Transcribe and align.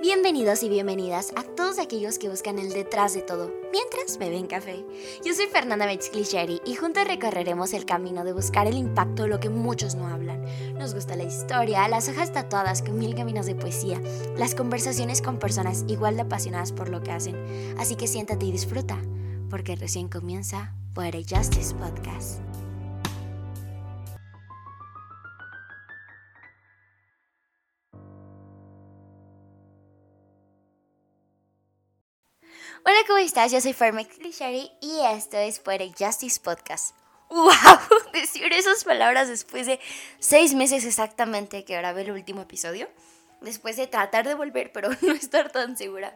Bienvenidos 0.00 0.62
y 0.62 0.70
bienvenidas 0.70 1.30
a 1.36 1.42
todos 1.42 1.78
aquellos 1.78 2.18
que 2.18 2.30
buscan 2.30 2.58
el 2.58 2.72
detrás 2.72 3.12
de 3.12 3.20
todo, 3.20 3.52
mientras 3.70 4.16
beben 4.16 4.46
café. 4.46 4.82
Yo 5.26 5.34
soy 5.34 5.44
Fernanda 5.48 5.84
Metzglicheri 5.84 6.62
y 6.64 6.74
juntos 6.74 7.06
recorreremos 7.06 7.74
el 7.74 7.84
camino 7.84 8.24
de 8.24 8.32
buscar 8.32 8.66
el 8.66 8.78
impacto 8.78 9.24
de 9.24 9.28
lo 9.28 9.40
que 9.40 9.50
muchos 9.50 9.96
no 9.96 10.08
hablan. 10.08 10.42
Nos 10.78 10.94
gusta 10.94 11.16
la 11.16 11.24
historia, 11.24 11.86
las 11.86 12.08
hojas 12.08 12.32
tatuadas 12.32 12.80
con 12.80 12.98
mil 12.98 13.14
caminos 13.14 13.44
de 13.44 13.56
poesía, 13.56 14.00
las 14.38 14.54
conversaciones 14.54 15.20
con 15.20 15.38
personas 15.38 15.84
igual 15.86 16.16
de 16.16 16.22
apasionadas 16.22 16.72
por 16.72 16.88
lo 16.88 17.02
que 17.02 17.12
hacen. 17.12 17.36
Así 17.78 17.94
que 17.94 18.06
siéntate 18.06 18.46
y 18.46 18.52
disfruta, 18.52 18.96
porque 19.50 19.76
recién 19.76 20.08
comienza 20.08 20.72
Poetic 20.94 21.36
Justice 21.36 21.74
Podcast. 21.74 22.49
¿Cómo 33.10 33.18
estás? 33.18 33.50
Yo 33.50 33.60
soy 33.60 33.72
Fermex 33.72 34.18
Clicheri 34.18 34.70
y 34.80 35.00
esto 35.00 35.36
es 35.36 35.58
Poetic 35.58 35.96
Justice 35.98 36.38
Podcast. 36.38 36.94
¡Wow! 37.28 37.50
Decir 38.12 38.52
esas 38.52 38.84
palabras 38.84 39.26
después 39.26 39.66
de 39.66 39.80
seis 40.20 40.54
meses 40.54 40.84
exactamente 40.84 41.64
que 41.64 41.76
grabé 41.76 42.02
el 42.02 42.12
último 42.12 42.42
episodio. 42.42 42.88
Después 43.40 43.76
de 43.76 43.88
tratar 43.88 44.28
de 44.28 44.34
volver, 44.34 44.70
pero 44.70 44.90
no 45.02 45.12
estar 45.12 45.50
tan 45.50 45.76
segura. 45.76 46.14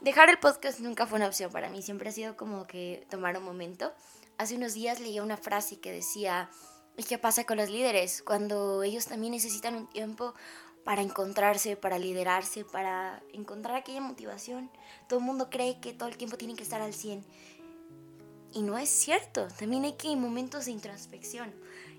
Dejar 0.00 0.30
el 0.30 0.38
podcast 0.38 0.78
nunca 0.78 1.08
fue 1.08 1.16
una 1.16 1.26
opción 1.26 1.50
para 1.50 1.68
mí. 1.70 1.82
Siempre 1.82 2.10
ha 2.10 2.12
sido 2.12 2.36
como 2.36 2.68
que 2.68 3.04
tomar 3.10 3.36
un 3.36 3.42
momento. 3.42 3.92
Hace 4.38 4.54
unos 4.54 4.74
días 4.74 5.00
leí 5.00 5.18
una 5.18 5.36
frase 5.36 5.80
que 5.80 5.90
decía, 5.90 6.50
¿y 6.96 7.02
qué 7.02 7.18
pasa 7.18 7.42
con 7.42 7.56
los 7.56 7.68
líderes? 7.68 8.22
Cuando 8.22 8.84
ellos 8.84 9.06
también 9.06 9.32
necesitan 9.32 9.74
un 9.74 9.90
tiempo 9.90 10.34
para 10.84 11.02
encontrarse, 11.02 11.76
para 11.76 11.98
liderarse, 11.98 12.64
para 12.64 13.22
encontrar 13.32 13.76
aquella 13.76 14.00
motivación. 14.00 14.70
Todo 15.08 15.20
el 15.20 15.24
mundo 15.24 15.48
cree 15.50 15.80
que 15.80 15.92
todo 15.92 16.08
el 16.08 16.16
tiempo 16.16 16.36
tiene 16.36 16.54
que 16.54 16.62
estar 16.62 16.80
al 16.80 16.94
100. 16.94 17.24
Y 18.54 18.62
no 18.62 18.76
es 18.76 18.88
cierto, 18.88 19.48
también 19.58 19.84
hay 19.84 19.94
que 19.94 20.14
momentos 20.16 20.66
de 20.66 20.72
introspección. 20.72 21.52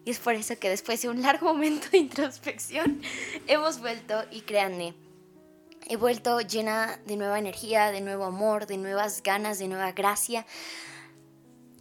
Y 0.05 0.11
es 0.11 0.19
por 0.19 0.35
eso 0.35 0.57
que 0.59 0.69
después 0.69 1.02
de 1.02 1.09
un 1.09 1.22
largo 1.22 1.47
momento 1.53 1.88
de 1.89 1.97
introspección 1.97 3.02
hemos 3.47 3.80
vuelto 3.80 4.23
y 4.31 4.41
créanme, 4.41 4.94
he 5.88 5.95
vuelto 5.95 6.39
llena 6.41 7.00
de 7.05 7.17
nueva 7.17 7.39
energía, 7.39 7.91
de 7.91 8.02
nuevo 8.02 8.25
amor, 8.25 8.67
de 8.67 8.77
nuevas 8.77 9.23
ganas, 9.23 9.59
de 9.59 9.67
nueva 9.67 9.91
gracia 9.94 10.45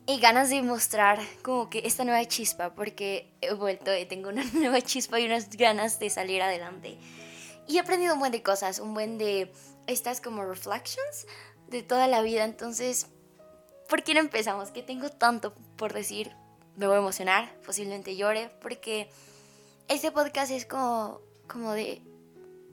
y 0.06 0.18
ganas 0.18 0.50
de 0.50 0.62
mostrar 0.62 1.20
como 1.42 1.70
que 1.70 1.82
esta 1.84 2.04
nueva 2.04 2.24
chispa, 2.26 2.74
porque 2.74 3.32
he 3.40 3.54
vuelto 3.54 3.96
y 3.96 4.04
tengo 4.06 4.30
una 4.30 4.44
nueva 4.52 4.80
chispa 4.80 5.20
y 5.20 5.26
unas 5.26 5.50
ganas 5.50 5.98
de 5.98 6.10
salir 6.10 6.42
adelante. 6.42 6.98
Y 7.68 7.76
he 7.76 7.80
aprendido 7.80 8.14
un 8.14 8.20
buen 8.20 8.32
de 8.32 8.42
cosas, 8.42 8.80
un 8.80 8.94
buen 8.94 9.18
de 9.18 9.52
estas 9.86 10.20
como 10.20 10.44
reflections 10.44 11.26
de 11.68 11.82
toda 11.82 12.08
la 12.08 12.22
vida. 12.22 12.44
Entonces, 12.44 13.06
¿por 13.88 14.02
qué 14.02 14.14
no 14.14 14.20
empezamos? 14.20 14.70
Que 14.70 14.82
tengo 14.82 15.10
tanto 15.10 15.54
por 15.76 15.92
decir. 15.92 16.32
Me 16.74 16.86
voy 16.86 16.96
a 16.96 17.00
emocionar, 17.00 17.54
posiblemente 17.66 18.16
llore, 18.16 18.48
porque 18.62 19.10
este 19.88 20.10
podcast 20.10 20.50
es 20.50 20.64
como, 20.64 21.20
como 21.46 21.72
de 21.72 22.00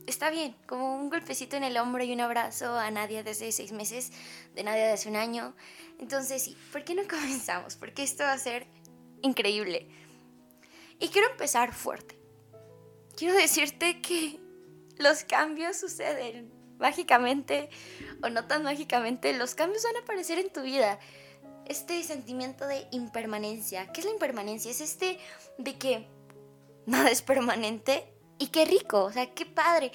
está 0.10 0.30
bien, 0.30 0.56
como 0.68 0.96
un 0.96 1.10
golpecito 1.10 1.56
en 1.56 1.64
el 1.64 1.78
hombro 1.78 2.04
y 2.04 2.12
un 2.12 2.22
abrazo 2.22 2.78
a 2.78 2.90
Nadia 2.92 3.24
desde 3.24 3.52
seis 3.52 3.72
meses, 3.72 4.12
de 4.56 4.64
Nadia 4.64 4.88
de 4.88 4.94
hace 4.94 5.10
un 5.10 5.16
año. 5.16 5.56
Entonces, 6.00 6.44
sí, 6.44 6.58
¿por 6.72 6.84
qué 6.84 6.96
no 6.96 7.04
comenzamos? 7.10 7.76
Porque 7.76 8.04
esto 8.04 8.24
va 8.24 8.34
a 8.34 8.38
ser 8.38 8.68
increíble. 9.22 9.88
Y 11.00 11.10
quiero 11.10 11.30
empezar 11.30 11.74
fuerte. 11.74 12.20
Quiero 13.16 13.36
decirte 13.36 14.02
que 14.02 14.40
los 14.98 15.24
cambios 15.24 15.78
suceden 15.78 16.52
mágicamente 16.78 17.70
o 18.24 18.30
no 18.30 18.46
tan 18.48 18.64
mágicamente. 18.64 19.34
Los 19.34 19.56
cambios 19.56 19.84
van 19.84 19.96
a 19.98 20.00
aparecer 20.00 20.40
en 20.40 20.52
tu 20.52 20.62
vida. 20.62 21.00
Este 21.66 22.02
sentimiento 22.04 22.66
de 22.68 22.88
impermanencia. 22.92 23.92
¿Qué 23.92 24.02
es 24.02 24.06
la 24.06 24.12
impermanencia? 24.12 24.72
Es 24.72 24.81
este 24.81 25.19
de 25.58 25.78
que 25.78 26.08
nada 26.86 27.12
es 27.12 27.22
permanente 27.22 28.12
y 28.39 28.47
qué 28.47 28.66
rico, 28.66 29.03
o 29.03 29.11
sea, 29.11 29.33
qué 29.33 29.45
padre 29.45 29.91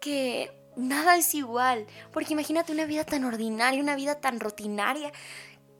que 0.00 0.50
nada 0.76 1.16
es 1.16 1.34
igual. 1.34 1.86
Porque 2.12 2.32
imagínate 2.32 2.72
una 2.72 2.86
vida 2.86 3.04
tan 3.04 3.24
ordinaria, 3.24 3.82
una 3.82 3.96
vida 3.96 4.20
tan 4.20 4.40
rutinaria. 4.40 5.12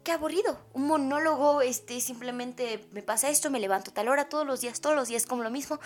Qué 0.05 0.13
aburrido. 0.13 0.59
Un 0.73 0.87
monólogo, 0.87 1.63
este, 1.63 2.01
simplemente 2.01 2.87
me 2.93 3.03
pasa 3.03 3.31
esto, 3.31 3.51
me 3.51 3.61
levanto 3.61 3.93
tal 3.93 4.09
hora 4.09 4.29
todos 4.29 4.47
los 4.47 4.61
días, 4.61 4.81
todos 4.81 4.97
los 4.97 5.09
días 5.09 5.27
como 5.27 5.43
lo 5.43 5.51
mismo. 5.51 5.79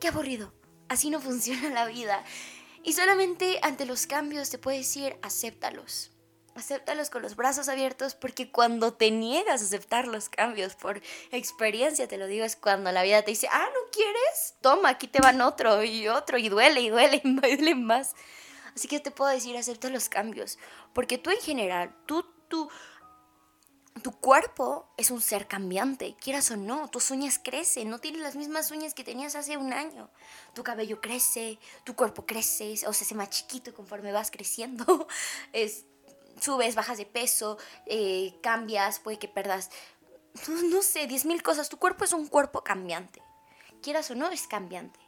Qué 0.00 0.08
aburrido. 0.08 0.52
Así 0.88 1.10
no 1.10 1.20
funciona 1.28 1.68
la 1.70 1.86
vida. 1.86 2.24
Y 2.82 2.94
solamente 2.94 3.58
ante 3.62 3.84
los 3.86 4.06
cambios 4.06 4.50
te 4.50 4.58
puedes 4.58 4.80
decir, 4.80 5.18
acéptalos. 5.22 6.12
Acéptalos 6.54 7.10
con 7.10 7.22
los 7.22 7.36
brazos 7.36 7.68
abiertos 7.68 8.16
porque 8.16 8.50
cuando 8.50 8.92
te 8.92 9.12
niegas 9.12 9.62
a 9.62 9.64
aceptar 9.64 10.08
los 10.08 10.28
cambios 10.28 10.74
por 10.74 11.00
experiencia, 11.30 12.08
te 12.08 12.16
lo 12.16 12.26
digo, 12.26 12.44
es 12.44 12.56
cuando 12.56 12.90
la 12.90 13.04
vida 13.04 13.22
te 13.22 13.30
dice, 13.30 13.48
ah, 13.52 13.68
¿no 13.72 13.77
quieres? 13.90 14.54
Toma, 14.60 14.90
aquí 14.90 15.08
te 15.08 15.20
van 15.20 15.40
otro 15.40 15.82
y 15.84 16.08
otro 16.08 16.38
y 16.38 16.48
duele 16.48 16.80
y 16.80 16.90
duele 16.90 17.20
y 17.24 17.34
duele 17.34 17.74
más. 17.74 18.14
Así 18.74 18.86
que 18.86 19.00
te 19.00 19.10
puedo 19.10 19.30
decir, 19.30 19.56
acepta 19.56 19.88
los 19.90 20.08
cambios 20.08 20.58
porque 20.92 21.16
tú 21.16 21.30
en 21.30 21.40
general, 21.40 21.94
tú, 22.06 22.24
tú, 22.48 22.68
tu 24.02 24.12
cuerpo 24.18 24.92
es 24.96 25.12
un 25.12 25.20
ser 25.20 25.46
cambiante, 25.46 26.16
quieras 26.20 26.50
o 26.50 26.56
no, 26.56 26.88
tus 26.88 27.12
uñas 27.12 27.38
crecen, 27.38 27.90
no 27.90 28.00
tienes 28.00 28.20
las 28.20 28.36
mismas 28.36 28.70
uñas 28.70 28.94
que 28.94 29.04
tenías 29.04 29.36
hace 29.36 29.56
un 29.56 29.72
año. 29.72 30.10
Tu 30.54 30.62
cabello 30.62 31.00
crece, 31.00 31.58
tu 31.84 31.94
cuerpo 31.94 32.26
crece, 32.26 32.74
o 32.86 32.92
se 32.92 33.04
hace 33.04 33.14
más 33.14 33.30
chiquito 33.30 33.72
conforme 33.74 34.12
vas 34.12 34.30
creciendo. 34.30 35.06
Es, 35.52 35.84
subes, 36.40 36.74
bajas 36.74 36.98
de 36.98 37.06
peso, 37.06 37.58
eh, 37.86 38.34
cambias, 38.42 38.98
puede 38.98 39.18
que 39.18 39.28
perdas, 39.28 39.70
no 40.48 40.82
sé, 40.82 41.08
10.000 41.08 41.42
cosas. 41.42 41.68
Tu 41.68 41.78
cuerpo 41.78 42.04
es 42.04 42.12
un 42.12 42.26
cuerpo 42.26 42.64
cambiante. 42.64 43.22
Quieras 43.82 44.10
o 44.10 44.14
no, 44.14 44.30
es 44.30 44.46
cambiante. 44.46 44.98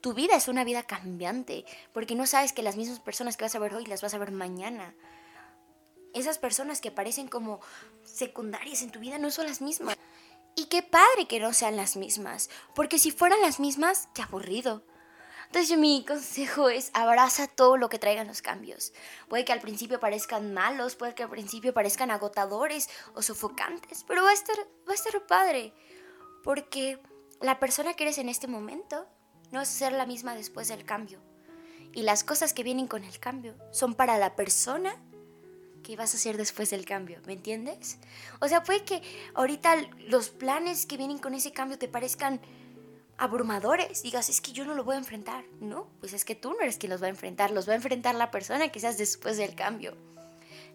Tu 0.00 0.14
vida 0.14 0.36
es 0.36 0.48
una 0.48 0.64
vida 0.64 0.82
cambiante, 0.82 1.64
porque 1.92 2.14
no 2.14 2.26
sabes 2.26 2.52
que 2.52 2.62
las 2.62 2.76
mismas 2.76 3.00
personas 3.00 3.36
que 3.36 3.44
vas 3.44 3.54
a 3.54 3.58
ver 3.58 3.74
hoy 3.74 3.86
las 3.86 4.02
vas 4.02 4.14
a 4.14 4.18
ver 4.18 4.32
mañana. 4.32 4.94
Esas 6.14 6.38
personas 6.38 6.80
que 6.80 6.90
parecen 6.90 7.28
como 7.28 7.60
secundarias 8.04 8.82
en 8.82 8.90
tu 8.90 9.00
vida 9.00 9.18
no 9.18 9.30
son 9.30 9.46
las 9.46 9.60
mismas. 9.60 9.96
Y 10.54 10.66
qué 10.66 10.82
padre 10.82 11.28
que 11.28 11.38
no 11.38 11.52
sean 11.52 11.76
las 11.76 11.96
mismas, 11.96 12.48
porque 12.74 12.98
si 12.98 13.10
fueran 13.10 13.42
las 13.42 13.60
mismas, 13.60 14.08
qué 14.14 14.22
aburrido. 14.22 14.82
Entonces 15.46 15.78
mi 15.78 16.04
consejo 16.04 16.68
es 16.68 16.90
abraza 16.94 17.46
todo 17.46 17.76
lo 17.76 17.88
que 17.88 17.98
traigan 17.98 18.26
los 18.26 18.42
cambios. 18.42 18.92
Puede 19.28 19.44
que 19.44 19.52
al 19.52 19.60
principio 19.60 20.00
parezcan 20.00 20.54
malos, 20.54 20.96
puede 20.96 21.14
que 21.14 21.22
al 21.22 21.30
principio 21.30 21.74
parezcan 21.74 22.10
agotadores 22.10 22.88
o 23.14 23.22
sofocantes, 23.22 24.04
pero 24.04 24.22
va 24.22 24.30
a 24.30 24.34
estar, 24.34 24.56
va 24.88 24.92
a 24.92 24.94
estar 24.94 25.26
padre. 25.26 25.72
Porque 26.42 26.98
la 27.40 27.58
persona 27.58 27.94
que 27.94 28.04
eres 28.04 28.18
en 28.18 28.28
este 28.28 28.46
momento 28.46 29.06
no 29.50 29.60
a 29.60 29.64
ser 29.64 29.92
la 29.92 30.06
misma 30.06 30.34
después 30.34 30.68
del 30.68 30.84
cambio. 30.84 31.20
Y 31.92 32.02
las 32.02 32.24
cosas 32.24 32.52
que 32.52 32.62
vienen 32.62 32.88
con 32.88 33.04
el 33.04 33.18
cambio 33.18 33.54
son 33.70 33.94
para 33.94 34.18
la 34.18 34.36
persona 34.36 34.96
que 35.82 35.96
vas 35.96 36.14
a 36.14 36.16
hacer 36.16 36.36
después 36.36 36.70
del 36.70 36.84
cambio, 36.84 37.20
¿me 37.26 37.32
entiendes? 37.32 37.98
O 38.40 38.48
sea, 38.48 38.64
puede 38.64 38.84
que 38.84 39.02
ahorita 39.34 39.76
los 40.08 40.30
planes 40.30 40.84
que 40.84 40.96
vienen 40.96 41.18
con 41.18 41.32
ese 41.32 41.52
cambio 41.52 41.78
te 41.78 41.86
parezcan 41.86 42.40
abrumadores, 43.18 44.02
digas, 44.02 44.28
es 44.28 44.40
que 44.40 44.52
yo 44.52 44.64
no 44.64 44.74
lo 44.74 44.84
voy 44.84 44.96
a 44.96 44.98
enfrentar. 44.98 45.44
No, 45.60 45.88
pues 46.00 46.12
es 46.12 46.24
que 46.24 46.34
tú 46.34 46.50
no 46.50 46.60
eres 46.60 46.76
quien 46.76 46.90
los 46.90 47.00
va 47.02 47.06
a 47.06 47.10
enfrentar, 47.10 47.50
los 47.50 47.68
va 47.68 47.72
a 47.72 47.76
enfrentar 47.76 48.14
la 48.14 48.30
persona 48.30 48.68
que 48.68 48.80
seas 48.80 48.98
después 48.98 49.36
del 49.36 49.54
cambio. 49.54 49.96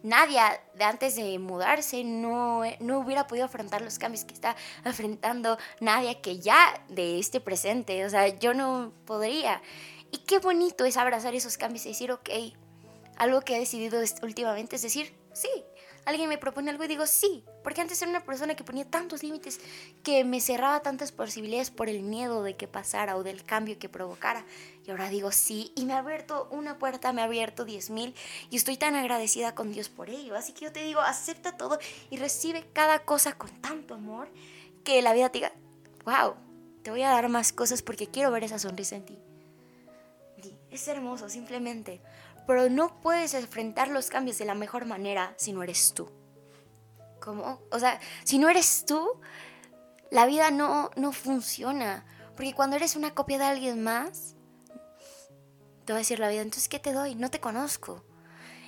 Nadie 0.04 0.40
de 0.74 0.84
antes 0.84 1.16
de 1.16 1.38
mudarse 1.40 2.04
no, 2.04 2.64
no 2.80 3.00
hubiera 3.00 3.28
podido 3.28 3.46
afrontar 3.46 3.82
los 3.82 4.00
cambios 4.00 4.26
que 4.26 4.34
está 4.34 4.56
afrontando 4.84 5.58
nadie 5.80 6.22
que 6.22 6.40
ya 6.40 6.84
de 6.90 7.20
este 7.20 7.40
presente. 7.40 8.06
O 8.06 8.10
sea, 8.10 8.28
yo 8.28 8.54
no 8.54 8.92
podría. 9.06 9.62
Y 10.12 10.20
qué 10.20 10.40
bonito 10.40 10.86
es 10.86 10.98
abrazar 10.98 11.36
esos 11.36 11.58
cambios 11.58 11.86
y 11.86 11.90
decir, 11.90 12.12
ok, 12.12 12.30
algo 13.18 13.42
que 13.42 13.56
he 13.56 13.60
decidido 13.60 14.02
últimamente 14.24 14.76
es 14.76 14.82
decir, 14.82 15.16
sí, 15.34 15.50
alguien 16.06 16.30
me 16.30 16.38
propone 16.38 16.72
algo 16.72 16.84
y 16.84 16.88
digo 16.88 17.06
sí, 17.06 17.44
porque 17.64 17.82
antes 17.82 18.02
era 18.02 18.10
una 18.10 18.24
persona 18.24 18.56
que 18.56 18.64
ponía 18.64 18.86
tantos 18.86 19.24
límites 19.24 19.60
que 20.04 20.24
me 20.24 20.42
cerraba 20.42 20.82
tantas 20.82 21.12
posibilidades 21.12 21.72
por 21.72 21.90
el 21.90 22.02
miedo 22.02 22.44
de 22.44 22.56
que 22.56 22.68
pasara 22.68 23.16
o 23.18 23.24
del 23.24 23.44
cambio 23.44 23.78
que 23.78 23.90
provocara. 23.90 24.46
Y 24.86 24.92
ahora 24.92 25.10
digo 25.10 25.32
sí, 25.32 25.72
y 25.76 25.86
me 25.86 25.94
ha 25.94 26.00
abierto 26.00 26.48
una 26.52 26.78
puerta, 26.78 27.14
me 27.14 27.22
ha 27.22 27.26
abierto 27.26 27.66
10.000 27.66 28.14
y 28.50 28.56
estoy 28.56 28.78
tan 28.78 28.96
agradecida 28.96 29.54
con 29.54 29.72
Dios 29.72 29.90
por 29.90 30.10
ello. 30.10 30.36
Así 30.36 30.54
que 30.54 30.66
yo 30.66 30.72
te 30.72 30.84
digo, 30.84 31.02
acepta 31.02 31.58
todo 31.58 31.80
y 32.10 32.18
recibe 32.18 32.66
cada 32.74 33.00
cosa 33.00 33.38
con 33.38 33.50
tanto 33.62 33.94
amor 33.94 34.30
que 34.84 35.02
la 35.02 35.14
vida 35.14 35.30
te 35.30 35.40
diga, 35.40 35.54
wow, 36.06 36.36
te 36.84 36.90
voy 36.90 37.04
a 37.04 37.10
dar 37.10 37.30
más 37.30 37.54
cosas 37.54 37.82
porque 37.82 38.08
quiero 38.08 38.32
ver 38.32 38.44
esa 38.44 38.60
sonrisa 38.60 38.96
en 38.96 39.06
ti. 39.06 39.20
Es 40.72 40.88
hermoso, 40.88 41.28
simplemente 41.28 42.00
pero 42.52 42.70
no 42.70 43.00
puedes 43.00 43.34
enfrentar 43.34 43.88
los 43.88 44.10
cambios 44.10 44.38
de 44.38 44.44
la 44.44 44.56
mejor 44.56 44.84
manera 44.84 45.34
si 45.38 45.54
no 45.54 45.64
eres 45.64 45.94
tú. 45.94 46.12
¿Cómo? 47.22 47.62
O 47.72 47.80
sea, 47.80 47.98
si 48.26 48.40
no 48.40 48.50
eres 48.50 48.84
tú, 48.86 49.22
la 50.10 50.26
vida 50.26 50.52
no, 50.52 50.92
no 50.98 51.14
funciona. 51.14 52.06
Porque 52.36 52.54
cuando 52.54 52.76
eres 52.76 52.98
una 52.98 53.16
copia 53.16 53.38
de 53.38 53.46
alguien 53.46 53.82
más, 53.82 54.36
te 55.86 55.94
va 55.94 56.00
a 56.00 56.02
decir 56.02 56.20
la 56.20 56.28
vida, 56.28 56.42
entonces, 56.42 56.68
¿qué 56.68 56.78
te 56.78 56.92
doy? 56.92 57.16
No 57.16 57.32
te 57.32 57.40
conozco. 57.40 58.04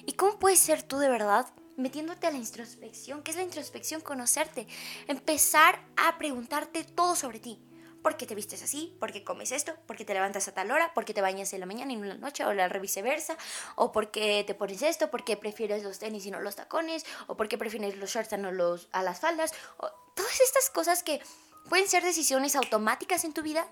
¿Y 0.05 0.13
cómo 0.13 0.39
puedes 0.39 0.59
ser 0.59 0.81
tú 0.81 0.99
de 0.99 1.09
verdad? 1.09 1.47
Metiéndote 1.75 2.27
a 2.27 2.31
la 2.31 2.37
introspección. 2.37 3.21
¿Qué 3.21 3.31
es 3.31 3.37
la 3.37 3.43
introspección? 3.43 3.99
Conocerte. 3.99 4.65
Empezar 5.07 5.85
a 5.97 6.17
preguntarte 6.17 6.85
todo 6.85 7.17
sobre 7.17 7.41
ti. 7.41 7.59
¿Por 8.03 8.17
qué 8.17 8.27
te 8.27 8.35
vistes 8.35 8.61
así? 8.61 8.95
¿Por 8.99 9.13
qué 9.13 9.23
comes 9.23 9.53
esto? 9.53 9.73
¿Por 9.87 9.95
qué 9.95 10.03
te 10.03 10.13
levantas 10.13 10.47
a 10.49 10.53
tal 10.53 10.69
hora? 10.71 10.93
¿Por 10.93 11.05
qué 11.05 11.13
te 11.13 11.21
bañas 11.21 11.53
en 11.53 11.61
la 11.61 11.65
mañana 11.65 11.93
y 11.93 11.95
en 11.95 12.09
la 12.09 12.15
noche? 12.15 12.43
¿O 12.43 12.53
la 12.53 12.67
viceversa? 12.67 13.37
¿O 13.75 13.93
por 13.93 14.11
qué 14.11 14.43
te 14.45 14.53
pones 14.53 14.81
esto? 14.81 15.09
¿Por 15.09 15.23
qué 15.23 15.37
prefieres 15.37 15.83
los 15.83 15.99
tenis 15.99 16.25
y 16.25 16.31
no 16.31 16.41
los 16.41 16.57
tacones? 16.57 17.05
¿O 17.27 17.37
por 17.37 17.47
qué 17.47 17.57
prefieres 17.57 17.95
los 17.95 18.11
shorts 18.11 18.33
y 18.33 18.37
no 18.37 18.51
los, 18.51 18.89
a 18.91 19.03
las 19.03 19.21
faldas? 19.21 19.53
O, 19.77 19.89
todas 20.15 20.41
estas 20.41 20.69
cosas 20.69 21.01
que 21.01 21.21
pueden 21.69 21.87
ser 21.87 22.03
decisiones 22.03 22.57
automáticas 22.57 23.23
en 23.23 23.33
tu 23.33 23.41
vida 23.41 23.65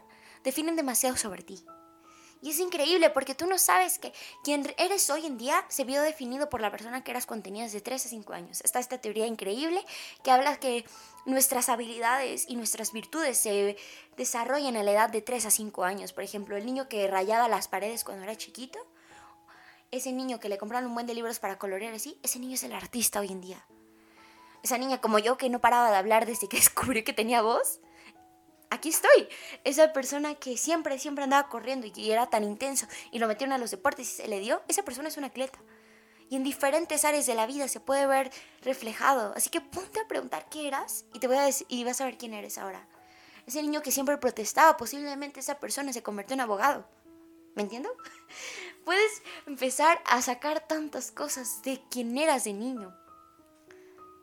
definen 0.46 0.78
demasiado 0.78 1.18
sobre 1.18 1.44
ti. 1.44 1.66
Y 2.42 2.50
es 2.50 2.60
increíble 2.60 3.12
porque 3.12 3.36
tú 3.36 3.46
no 3.46 3.60
sabes 3.60 4.00
que 4.00 4.14
quien 4.44 4.74
eres 4.78 5.10
hoy 5.12 5.28
en 5.28 5.38
día 5.38 5.64
se 5.68 5.84
vio 5.84 6.02
definido 6.02 6.50
por 6.50 6.60
la 6.60 6.72
persona 6.72 7.04
que 7.04 7.12
eras 7.12 7.28
cuando 7.28 7.44
tenías 7.44 7.72
de 7.72 7.82
3 7.82 8.04
a 8.04 8.10
5 8.10 8.34
años. 8.34 8.62
Está 8.62 8.80
esta 8.80 8.98
teoría 8.98 9.28
increíble 9.28 9.86
que 10.24 10.32
habla 10.32 10.60
que 10.60 10.84
nuestras 11.26 11.70
habilidades 11.70 12.46
y 12.48 12.56
nuestras 12.56 12.94
virtudes 12.94 13.38
se 13.38 13.78
desarrollan 14.18 14.76
a 14.76 14.82
la 14.82 14.92
edad 14.92 15.10
de 15.12 15.22
3 15.22 15.46
a 15.46 15.52
5 15.52 15.84
años. 15.84 16.14
Por 16.14 16.24
ejemplo, 16.24 16.58
el 16.58 16.66
niño 16.66 16.90
que 16.90 17.08
rayaba 17.08 17.48
las 17.48 17.68
paredes 17.68 18.04
cuando 18.04 18.24
era 18.24 18.36
chiquito, 18.36 18.80
ese 19.92 20.12
niño 20.12 20.40
que 20.40 20.50
le 20.50 20.58
compraron 20.58 20.90
un 20.90 20.96
buen 20.96 21.06
de 21.06 21.14
libros 21.14 21.38
para 21.38 21.60
colorear 21.60 21.94
así, 21.94 22.18
ese 22.24 22.40
niño 22.40 22.56
es 22.56 22.64
el 22.64 22.74
artista 22.74 23.20
hoy 23.20 23.28
en 23.28 23.42
día. 23.42 23.64
Esa 24.64 24.80
niña 24.80 25.00
como 25.00 25.20
yo 25.20 25.38
que 25.38 25.50
no 25.50 25.60
paraba 25.60 25.92
de 25.92 25.98
hablar 25.98 26.26
desde 26.26 26.48
que 26.48 26.58
descubrió 26.64 27.04
que 27.04 27.14
tenía 27.14 27.44
voz, 27.44 27.82
aquí 28.72 28.90
estoy. 28.90 29.30
Esa 29.64 29.94
persona 29.94 30.34
que 30.34 30.58
siempre, 30.58 30.98
siempre 30.98 31.24
andaba 31.24 31.50
corriendo 31.50 31.86
y 31.94 32.12
era 32.12 32.28
tan 32.28 32.44
intenso 32.44 32.88
y 33.12 33.20
lo 33.20 33.28
metieron 33.28 33.54
a 33.54 33.60
los 33.60 33.70
deportes 33.70 34.10
y 34.10 34.16
se 34.16 34.28
le 34.28 34.40
dio, 34.40 34.64
esa 34.68 34.82
persona 34.82 35.10
es 35.10 35.18
un 35.18 35.26
atleta. 35.26 35.60
Y 36.30 36.38
en 36.38 36.44
diferentes 36.44 37.06
áreas 37.06 37.26
de 37.26 37.36
la 37.36 37.46
vida 37.46 37.68
se 37.68 37.82
puede 37.82 38.08
ver 38.08 38.32
reflejado. 38.62 39.34
Así 39.36 39.50
que 39.50 39.62
ponte 39.62 40.00
a 40.00 40.08
preguntar 40.08 40.48
qué 40.50 40.68
eras 40.68 41.06
y 41.14 41.20
te 41.20 41.28
voy 41.28 41.38
a 41.38 41.44
decir, 41.44 41.68
y 41.70 41.84
vas 41.84 42.02
a 42.02 42.06
ver 42.06 42.18
quién 42.18 42.34
eres 42.34 42.58
ahora. 42.58 42.88
Ese 43.46 43.62
niño 43.62 43.82
que 43.82 43.92
siempre 43.92 44.18
protestaba, 44.18 44.78
posiblemente 44.78 45.42
esa 45.42 45.60
persona 45.60 45.92
se 45.92 46.02
convirtió 46.02 46.34
en 46.34 46.42
abogado. 46.42 46.88
¿Me 47.56 47.64
entiendo? 47.64 47.90
Puedes 48.86 49.22
empezar 49.46 50.02
a 50.06 50.22
sacar 50.22 50.66
tantas 50.68 51.12
cosas 51.12 51.62
de 51.64 51.82
quién 51.90 52.18
eras 52.18 52.46
de 52.46 52.54
niño 52.54 52.96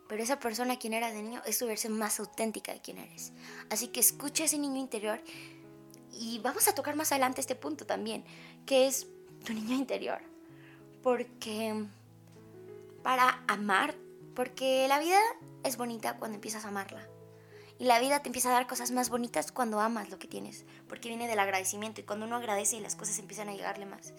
pero 0.09 0.23
esa 0.23 0.41
persona 0.41 0.79
quien 0.79 0.95
eras 0.95 1.13
de 1.13 1.23
niño 1.23 1.43
es 1.45 1.59
tu 1.59 1.67
versión 1.67 1.97
más 1.97 2.19
auténtica 2.19 2.73
de 2.73 2.81
quien 2.81 2.99
eres. 2.99 3.33
Así 3.71 3.89
que 3.89 4.01
escucha 4.01 4.45
ese 4.45 4.59
niño 4.59 4.81
interior 4.81 5.21
y 6.13 6.39
vamos 6.41 6.67
a 6.67 6.75
tocar 6.75 6.97
más 6.97 7.13
adelante 7.13 7.41
este 7.41 7.55
punto 7.55 7.87
también, 7.87 8.25
que 8.67 8.87
es 8.87 9.07
tu 9.45 9.53
niño 9.53 9.75
interior. 9.77 10.21
Porque 11.03 11.87
para 13.03 13.45
amar, 13.47 13.95
porque 14.35 14.89
la 14.89 14.99
vida 14.99 15.19
es 15.63 15.77
bonita 15.77 16.17
cuando 16.17 16.37
empiezas 16.37 16.65
a 16.65 16.69
amarla. 16.69 17.07
Y 17.79 17.85
la 17.85 18.01
vida 18.01 18.21
te 18.21 18.29
empieza 18.29 18.49
a 18.49 18.53
dar 18.53 18.67
cosas 18.67 18.91
más 18.91 19.09
bonitas 19.09 19.53
cuando 19.53 19.79
amas 19.79 20.11
lo 20.11 20.19
que 20.19 20.27
tienes, 20.27 20.65
porque 20.89 21.09
viene 21.09 21.29
del 21.29 21.39
agradecimiento 21.39 22.01
y 22.01 22.05
cuando 22.05 22.27
uno 22.27 22.37
agradece 22.37 22.81
las 22.81 22.97
cosas 22.97 23.19
empiezan 23.21 23.49
a 23.51 23.55
llegarle 23.55 23.87
más. 23.87 24.15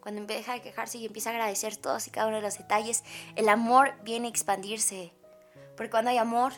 Cuando 0.00 0.24
deja 0.24 0.54
de 0.54 0.62
quejarse 0.62 0.98
y 0.98 1.06
empieza 1.06 1.30
a 1.30 1.32
agradecer 1.32 1.76
todos 1.76 2.06
y 2.06 2.10
cada 2.10 2.28
uno 2.28 2.36
de 2.36 2.42
los 2.42 2.56
detalles, 2.56 3.04
el 3.36 3.48
amor 3.48 3.94
viene 4.04 4.28
a 4.28 4.30
expandirse 4.30 5.12
porque 5.76 5.90
cuando 5.90 6.10
hay 6.10 6.18
amor, 6.18 6.52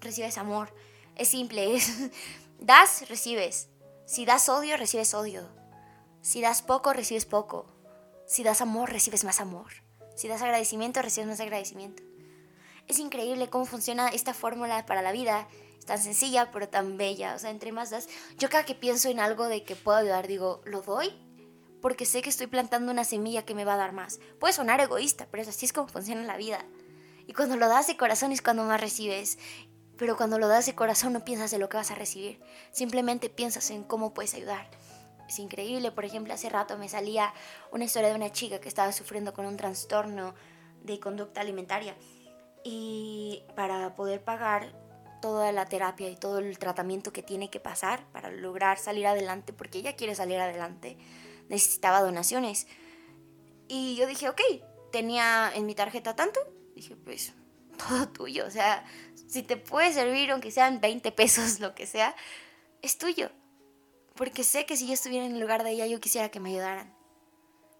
recibes 0.00 0.38
amor. 0.38 0.74
Es 1.16 1.28
simple, 1.28 1.74
es 1.76 1.90
das, 2.58 3.08
recibes. 3.08 3.68
Si 4.06 4.24
das 4.24 4.48
odio, 4.48 4.76
recibes 4.76 5.14
odio. 5.14 5.48
Si 6.20 6.40
das 6.40 6.62
poco, 6.62 6.92
recibes 6.92 7.24
poco. 7.24 7.66
Si 8.26 8.42
das 8.42 8.60
amor, 8.60 8.90
recibes 8.90 9.24
más 9.24 9.40
amor. 9.40 9.72
Si 10.14 10.28
das 10.28 10.42
agradecimiento, 10.42 11.02
recibes 11.02 11.28
más 11.28 11.40
agradecimiento. 11.40 12.02
Es 12.88 12.98
increíble 12.98 13.48
cómo 13.48 13.64
funciona 13.64 14.08
esta 14.08 14.34
fórmula 14.34 14.86
para 14.86 15.02
la 15.02 15.12
vida. 15.12 15.48
Es 15.78 15.86
tan 15.86 16.00
sencilla, 16.00 16.50
pero 16.50 16.68
tan 16.68 16.96
bella. 16.96 17.34
O 17.34 17.38
sea, 17.38 17.50
entre 17.50 17.72
más 17.72 17.90
das, 17.90 18.08
yo 18.38 18.48
cada 18.48 18.64
que 18.64 18.74
pienso 18.74 19.08
en 19.08 19.20
algo 19.20 19.48
de 19.48 19.64
que 19.64 19.76
puedo 19.76 19.98
ayudar, 19.98 20.26
digo, 20.26 20.62
¿lo 20.64 20.82
doy? 20.82 21.12
Porque 21.80 22.06
sé 22.06 22.22
que 22.22 22.30
estoy 22.30 22.46
plantando 22.46 22.92
una 22.92 23.04
semilla 23.04 23.44
que 23.44 23.54
me 23.54 23.64
va 23.64 23.74
a 23.74 23.78
dar 23.78 23.92
más. 23.92 24.20
Puede 24.38 24.52
sonar 24.52 24.80
egoísta, 24.80 25.26
pero 25.30 25.42
así 25.42 25.66
es 25.66 25.72
como 25.72 25.88
funciona 25.88 26.22
la 26.22 26.36
vida. 26.36 26.64
Y 27.26 27.32
cuando 27.32 27.56
lo 27.56 27.68
das 27.68 27.86
de 27.86 27.96
corazón 27.96 28.32
es 28.32 28.42
cuando 28.42 28.64
más 28.64 28.80
recibes. 28.80 29.38
Pero 29.96 30.16
cuando 30.16 30.38
lo 30.38 30.48
das 30.48 30.66
de 30.66 30.74
corazón 30.74 31.12
no 31.12 31.24
piensas 31.24 31.52
en 31.52 31.60
lo 31.60 31.68
que 31.68 31.76
vas 31.76 31.90
a 31.90 31.94
recibir. 31.94 32.40
Simplemente 32.72 33.28
piensas 33.28 33.70
en 33.70 33.84
cómo 33.84 34.14
puedes 34.14 34.34
ayudar. 34.34 34.68
Es 35.28 35.38
increíble, 35.38 35.92
por 35.92 36.04
ejemplo, 36.04 36.34
hace 36.34 36.48
rato 36.50 36.76
me 36.76 36.88
salía 36.88 37.32
una 37.70 37.84
historia 37.84 38.10
de 38.10 38.16
una 38.16 38.32
chica 38.32 38.60
que 38.60 38.68
estaba 38.68 38.92
sufriendo 38.92 39.32
con 39.32 39.46
un 39.46 39.56
trastorno 39.56 40.34
de 40.82 41.00
conducta 41.00 41.40
alimentaria. 41.40 41.96
Y 42.64 43.44
para 43.54 43.94
poder 43.94 44.22
pagar 44.22 44.72
toda 45.22 45.52
la 45.52 45.66
terapia 45.66 46.10
y 46.10 46.16
todo 46.16 46.40
el 46.40 46.58
tratamiento 46.58 47.12
que 47.12 47.22
tiene 47.22 47.48
que 47.48 47.60
pasar 47.60 48.04
para 48.12 48.30
lograr 48.30 48.78
salir 48.78 49.06
adelante, 49.06 49.52
porque 49.52 49.78
ella 49.78 49.96
quiere 49.96 50.14
salir 50.14 50.38
adelante, 50.38 50.98
necesitaba 51.48 52.02
donaciones. 52.02 52.66
Y 53.68 53.94
yo 53.96 54.06
dije, 54.06 54.28
ok, 54.28 54.40
tenía 54.90 55.50
en 55.54 55.64
mi 55.64 55.74
tarjeta 55.74 56.14
tanto, 56.14 56.40
dije, 56.82 56.96
pues 56.96 57.32
todo 57.88 58.08
tuyo, 58.08 58.46
o 58.46 58.50
sea, 58.50 58.84
si 59.28 59.42
te 59.42 59.56
puede 59.56 59.92
servir, 59.92 60.30
aunque 60.30 60.50
sean 60.50 60.80
20 60.80 61.12
pesos, 61.12 61.60
lo 61.60 61.74
que 61.74 61.86
sea, 61.86 62.14
es 62.82 62.98
tuyo. 62.98 63.30
Porque 64.14 64.44
sé 64.44 64.66
que 64.66 64.76
si 64.76 64.86
yo 64.86 64.92
estuviera 64.92 65.24
en 65.24 65.34
el 65.34 65.40
lugar 65.40 65.64
de 65.64 65.70
ella, 65.70 65.86
yo 65.86 66.00
quisiera 66.00 66.30
que 66.30 66.40
me 66.40 66.50
ayudaran. 66.50 66.94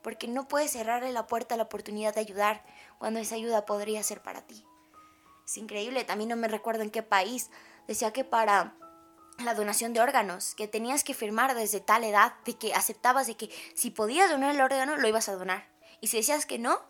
Porque 0.02 0.28
no 0.28 0.48
puedes 0.48 0.72
cerrarle 0.72 1.12
la 1.12 1.26
puerta 1.26 1.54
a 1.54 1.58
la 1.58 1.64
oportunidad 1.64 2.14
de 2.14 2.20
ayudar 2.20 2.64
cuando 2.98 3.20
esa 3.20 3.34
ayuda 3.34 3.66
podría 3.66 4.02
ser 4.02 4.22
para 4.22 4.46
ti. 4.46 4.64
Es 5.44 5.56
increíble, 5.58 6.04
también 6.04 6.30
no 6.30 6.36
me 6.36 6.48
recuerdo 6.48 6.82
en 6.82 6.90
qué 6.90 7.02
país 7.02 7.50
decía 7.86 8.12
que 8.12 8.24
para 8.24 8.74
la 9.44 9.54
donación 9.54 9.92
de 9.92 10.00
órganos, 10.00 10.54
que 10.54 10.68
tenías 10.68 11.04
que 11.04 11.14
firmar 11.14 11.54
desde 11.54 11.80
tal 11.80 12.04
edad 12.04 12.34
de 12.44 12.56
que 12.56 12.74
aceptabas 12.74 13.26
de 13.26 13.36
que 13.36 13.50
si 13.74 13.90
podías 13.90 14.30
donar 14.30 14.54
el 14.54 14.60
órgano, 14.60 14.96
lo 14.96 15.08
ibas 15.08 15.28
a 15.28 15.34
donar. 15.34 15.68
Y 16.00 16.08
si 16.08 16.16
decías 16.16 16.46
que 16.46 16.58
no, 16.58 16.80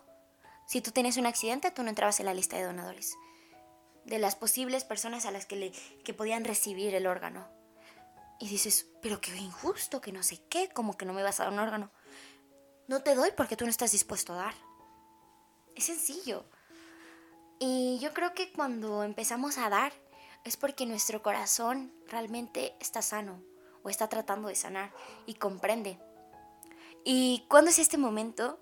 si 0.65 0.81
tú 0.81 0.91
tenías 0.91 1.17
un 1.17 1.25
accidente, 1.25 1.71
tú 1.71 1.83
no 1.83 1.89
entrabas 1.89 2.19
en 2.19 2.25
la 2.25 2.33
lista 2.33 2.57
de 2.57 2.63
donadores. 2.63 3.15
De 4.05 4.19
las 4.19 4.35
posibles 4.35 4.83
personas 4.83 5.25
a 5.25 5.31
las 5.31 5.45
que, 5.45 5.55
le, 5.55 5.71
que 6.03 6.13
podían 6.13 6.43
recibir 6.43 6.93
el 6.95 7.07
órgano. 7.07 7.47
Y 8.39 8.49
dices, 8.49 8.87
pero 9.01 9.21
qué 9.21 9.35
injusto, 9.35 10.01
que 10.01 10.11
no 10.11 10.23
sé 10.23 10.41
qué, 10.49 10.69
como 10.69 10.97
que 10.97 11.05
no 11.05 11.13
me 11.13 11.23
vas 11.23 11.39
a 11.39 11.43
dar 11.43 11.53
un 11.53 11.59
órgano. 11.59 11.91
No 12.87 13.01
te 13.01 13.15
doy 13.15 13.29
porque 13.35 13.55
tú 13.55 13.65
no 13.65 13.71
estás 13.71 13.91
dispuesto 13.91 14.33
a 14.33 14.37
dar. 14.37 14.53
Es 15.75 15.85
sencillo. 15.85 16.45
Y 17.59 17.99
yo 17.99 18.13
creo 18.13 18.33
que 18.33 18.51
cuando 18.51 19.03
empezamos 19.03 19.57
a 19.57 19.69
dar 19.69 19.93
es 20.43 20.57
porque 20.57 20.85
nuestro 20.85 21.23
corazón 21.23 21.93
realmente 22.07 22.75
está 22.79 23.01
sano 23.01 23.41
o 23.83 23.89
está 23.89 24.09
tratando 24.09 24.49
de 24.49 24.55
sanar 24.55 24.91
y 25.25 25.35
comprende. 25.35 25.99
¿Y 27.05 27.45
cuándo 27.49 27.69
es 27.69 27.79
este 27.79 27.97
momento? 27.97 28.59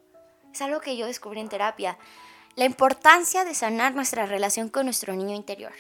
Es 0.54 0.62
algo 0.62 0.82
que 0.82 0.98
yo 0.98 1.06
descubrí 1.06 1.40
en 1.40 1.50
terapia. 1.50 1.98
La 2.56 2.66
importancia 2.66 3.46
de 3.46 3.56
sanar 3.56 3.96
nuestra 3.96 4.26
relación 4.26 4.70
con 4.70 4.86
nuestro 4.86 5.14
niño 5.14 5.36
interior. 5.36 5.74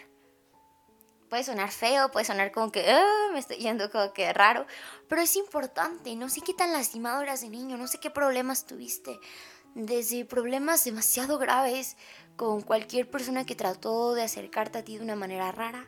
Puede 1.29 1.43
sonar 1.43 1.71
feo, 1.71 2.11
puede 2.11 2.25
sonar 2.25 2.51
como 2.51 2.71
que 2.71 2.89
ah, 2.89 3.29
me 3.33 3.39
estoy 3.39 3.57
yendo 3.57 3.89
como 3.91 4.13
que 4.13 4.31
raro, 4.33 4.65
pero 5.07 5.21
es 5.21 5.35
importante. 5.35 6.15
No 6.15 6.29
sé 6.29 6.41
qué 6.41 6.53
tan 6.53 6.73
lastimado 6.73 7.21
eras 7.21 7.41
de 7.41 7.49
niño, 7.49 7.77
no 7.77 7.87
sé 7.87 7.99
qué 7.99 8.09
problemas 8.09 8.65
tuviste. 8.65 9.19
Desde 9.75 10.25
problemas 10.25 10.83
demasiado 10.83 11.37
graves 11.37 11.95
con 12.35 12.61
cualquier 12.61 13.09
persona 13.09 13.45
que 13.45 13.55
trató 13.55 14.13
de 14.13 14.23
acercarte 14.23 14.79
a 14.79 14.83
ti 14.83 14.97
de 14.97 15.03
una 15.03 15.15
manera 15.15 15.51
rara, 15.51 15.87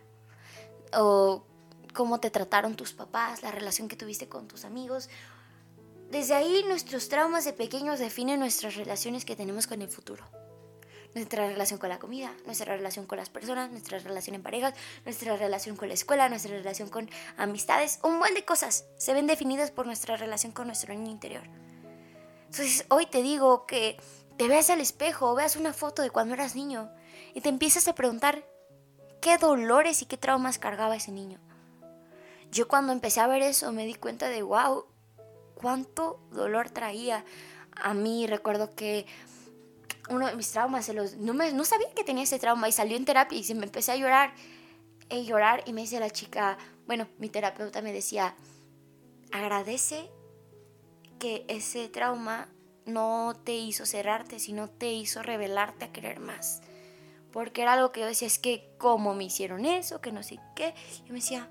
o 0.94 1.46
cómo 1.94 2.20
te 2.20 2.30
trataron 2.30 2.76
tus 2.76 2.94
papás, 2.94 3.42
la 3.42 3.52
relación 3.52 3.88
que 3.88 3.96
tuviste 3.96 4.30
con 4.30 4.48
tus 4.48 4.66
amigos, 4.66 5.10
desde 6.14 6.36
ahí 6.36 6.64
nuestros 6.68 7.10
traumas 7.10 7.44
de 7.44 7.54
pequeños 7.54 7.98
definen 7.98 8.40
nuestras 8.40 8.76
relaciones 8.76 9.26
que 9.26 9.36
tenemos 9.36 9.66
con 9.66 9.82
el 9.82 9.90
futuro. 9.90 10.24
Nuestra 11.16 11.48
relación 11.48 11.80
con 11.80 11.90
la 11.90 11.98
comida, 11.98 12.32
nuestra 12.46 12.76
relación 12.76 13.08
con 13.08 13.18
las 13.18 13.32
personas, 13.32 13.72
nuestra 13.72 13.98
relación 13.98 14.36
en 14.36 14.44
parejas, 14.44 14.76
nuestra 15.06 15.36
relación 15.36 15.76
con 15.76 15.88
la 15.88 15.96
escuela, 15.96 16.30
nuestra 16.30 16.52
relación 16.52 16.90
con 16.90 17.10
amistades, 17.36 18.00
un 18.04 18.20
buen 18.20 18.36
de 18.36 18.46
cosas 18.46 18.86
se 18.96 19.14
ven 19.14 19.26
definidas 19.26 19.72
por 19.72 19.88
nuestra 19.88 20.16
relación 20.16 20.52
con 20.52 20.68
nuestro 20.68 20.94
niño 20.94 21.10
interior. 21.10 21.44
Entonces 22.46 22.86
hoy 22.90 23.08
te 23.08 23.24
digo 23.24 23.66
que 23.66 23.98
te 24.38 24.48
veas 24.48 24.70
al 24.70 24.82
espejo 24.82 25.32
o 25.32 25.36
veas 25.36 25.56
una 25.56 25.74
foto 25.74 26.04
de 26.04 26.12
cuando 26.12 26.36
eras 26.36 26.56
niño 26.56 26.92
y 27.34 27.42
te 27.42 27.50
empiezas 27.50 27.88
a 27.88 27.96
preguntar 27.96 28.48
qué 29.20 29.40
dolores 29.40 30.04
y 30.04 30.06
qué 30.06 30.18
traumas 30.18 30.60
cargaba 30.60 30.96
ese 30.96 31.12
niño. 31.12 31.40
Yo 32.52 32.68
cuando 32.68 32.94
empecé 32.94 33.20
a 33.20 33.26
ver 33.26 33.42
eso 33.42 33.72
me 33.72 33.88
di 33.88 33.96
cuenta 33.96 34.30
de, 34.30 34.44
wow, 34.44 34.93
cuánto 35.64 36.20
dolor 36.34 36.70
traía. 36.70 37.24
A 37.72 37.94
mí 37.94 38.28
recuerdo 38.28 38.76
que 38.76 39.06
uno 40.10 40.28
de 40.28 40.36
mis 40.36 40.52
traumas, 40.52 40.92
no, 41.18 41.34
me, 41.34 41.54
no 41.54 41.64
sabía 41.64 41.88
que 41.96 42.04
tenía 42.04 42.26
ese 42.26 42.38
trauma 42.38 42.68
y 42.68 42.74
salió 42.74 42.98
en 42.98 43.06
terapia 43.06 43.40
y 43.40 43.54
me 43.56 43.64
empecé 43.64 43.94
a 43.94 43.96
llorar, 43.96 44.34
a 45.10 45.16
llorar 45.16 45.64
y 45.66 45.72
me 45.72 45.82
decía 45.82 46.02
la 46.02 46.10
chica, 46.10 46.58
bueno, 46.86 47.08
mi 47.18 47.30
terapeuta 47.30 47.82
me 47.82 47.94
decía, 47.94 48.36
agradece 49.32 50.12
que 51.18 51.46
ese 51.48 51.88
trauma 51.88 52.50
no 52.86 53.34
te 53.46 53.54
hizo 53.54 53.86
cerrarte, 53.86 54.40
sino 54.40 54.70
te 54.70 54.92
hizo 54.92 55.24
revelarte 55.24 55.86
a 55.86 55.94
querer 55.94 56.20
más. 56.20 56.62
Porque 57.32 57.62
era 57.62 57.74
algo 57.74 57.94
que 57.94 58.02
yo 58.02 58.06
decía, 58.06 58.28
es 58.28 58.38
que 58.38 58.70
cómo 58.78 59.16
me 59.16 59.24
hicieron 59.24 59.66
eso, 59.66 60.02
que 60.02 60.12
no 60.12 60.24
sé 60.24 60.40
qué. 60.58 60.76
Y 61.06 61.12
me 61.12 61.20
decía, 61.20 61.50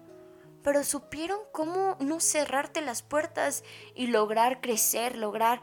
pero 0.62 0.84
supieron 0.84 1.38
cómo 1.52 1.96
no 2.00 2.20
cerrarte 2.20 2.80
las 2.80 3.02
puertas 3.02 3.64
y 3.94 4.06
lograr 4.08 4.60
crecer, 4.60 5.16
lograr 5.16 5.60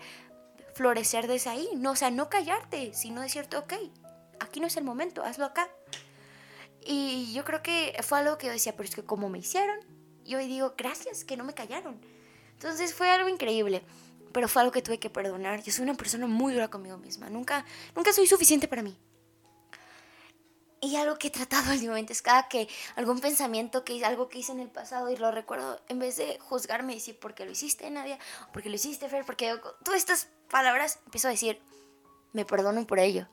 florecer 0.74 1.28
desde 1.28 1.50
ahí. 1.50 1.70
No, 1.76 1.92
o 1.92 1.96
sea, 1.96 2.12
no 2.12 2.30
callarte, 2.30 2.94
sino 2.94 3.22
decirte, 3.22 3.58
ok, 3.58 3.74
aquí 4.40 4.60
no 4.60 4.68
es 4.68 4.78
el 4.78 4.84
momento, 4.84 5.24
hazlo 5.24 5.46
acá. 5.46 5.70
Y 6.82 7.34
yo 7.34 7.44
creo 7.44 7.62
que 7.62 7.96
fue 8.04 8.20
algo 8.20 8.38
que 8.38 8.48
yo 8.48 8.54
decía, 8.54 8.74
pero 8.74 8.88
es 8.88 8.96
que 8.96 9.04
como 9.04 9.30
me 9.30 9.40
hicieron, 9.40 9.78
yo 10.26 10.40
digo, 10.40 10.76
gracias, 10.78 11.24
que 11.24 11.38
no 11.38 11.44
me 11.44 11.54
callaron. 11.54 12.00
Entonces 12.54 12.94
fue 12.94 13.10
algo 13.10 13.30
increíble, 13.30 13.84
pero 14.32 14.48
fue 14.48 14.62
algo 14.62 14.72
que 14.72 14.82
tuve 14.82 15.00
que 15.00 15.10
perdonar. 15.10 15.64
Yo 15.64 15.72
soy 15.72 15.84
una 15.84 15.96
persona 15.96 16.28
muy 16.28 16.54
dura 16.54 16.70
conmigo 16.70 16.98
misma, 16.98 17.30
nunca, 17.30 17.66
nunca 17.96 18.14
soy 18.14 18.28
suficiente 18.28 18.68
para 18.68 18.82
mí. 18.82 18.98
Y 20.82 20.96
algo 20.96 21.18
que 21.18 21.28
he 21.28 21.32
tratado 21.32 21.72
últimamente 21.74 22.14
es 22.14 22.22
cada 22.22 22.48
que 22.48 22.68
algún 22.96 23.20
pensamiento, 23.20 23.84
que 23.84 24.04
algo 24.06 24.30
que 24.30 24.40
hice 24.40 24.52
en 24.52 24.60
el 24.60 24.70
pasado 24.70 25.10
y 25.10 25.18
lo 25.18 25.32
recuerdo, 25.32 25.80
en 25.88 26.00
vez 26.00 26.18
de 26.18 26.40
juzgarme 26.40 26.94
y 26.94 26.96
decir, 26.96 27.20
¿por 27.20 27.34
qué 27.34 27.46
lo 27.46 27.52
hiciste, 27.52 27.90
Nadia? 27.90 28.18
¿Por 28.54 28.64
qué 28.64 28.70
lo 28.70 28.76
hiciste, 28.76 29.10
Fer? 29.10 29.26
Porque 29.26 29.60
todas 29.84 30.00
estas 30.00 30.28
palabras 30.50 31.00
empiezo 31.06 31.28
a 31.28 31.32
decir, 31.32 31.62
me 32.34 32.46
perdono 32.46 32.86
por 32.88 33.00
ello. 33.00 33.28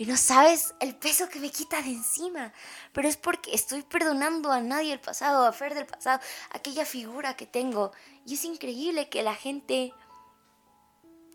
Y 0.00 0.06
no 0.06 0.16
sabes 0.16 0.74
el 0.78 0.94
peso 0.94 1.28
que 1.28 1.40
me 1.40 1.50
quita 1.50 1.82
de 1.82 1.88
encima. 1.88 2.52
Pero 2.92 3.08
es 3.08 3.16
porque 3.16 3.52
estoy 3.52 3.82
perdonando 3.82 4.52
a 4.52 4.60
nadie 4.60 4.90
del 4.90 5.00
pasado, 5.00 5.44
a 5.44 5.52
Fer 5.52 5.74
del 5.74 5.86
pasado, 5.86 6.20
aquella 6.50 6.84
figura 6.84 7.34
que 7.34 7.46
tengo. 7.46 7.90
Y 8.24 8.34
es 8.34 8.44
increíble 8.44 9.08
que 9.08 9.24
la 9.24 9.34
gente 9.34 9.92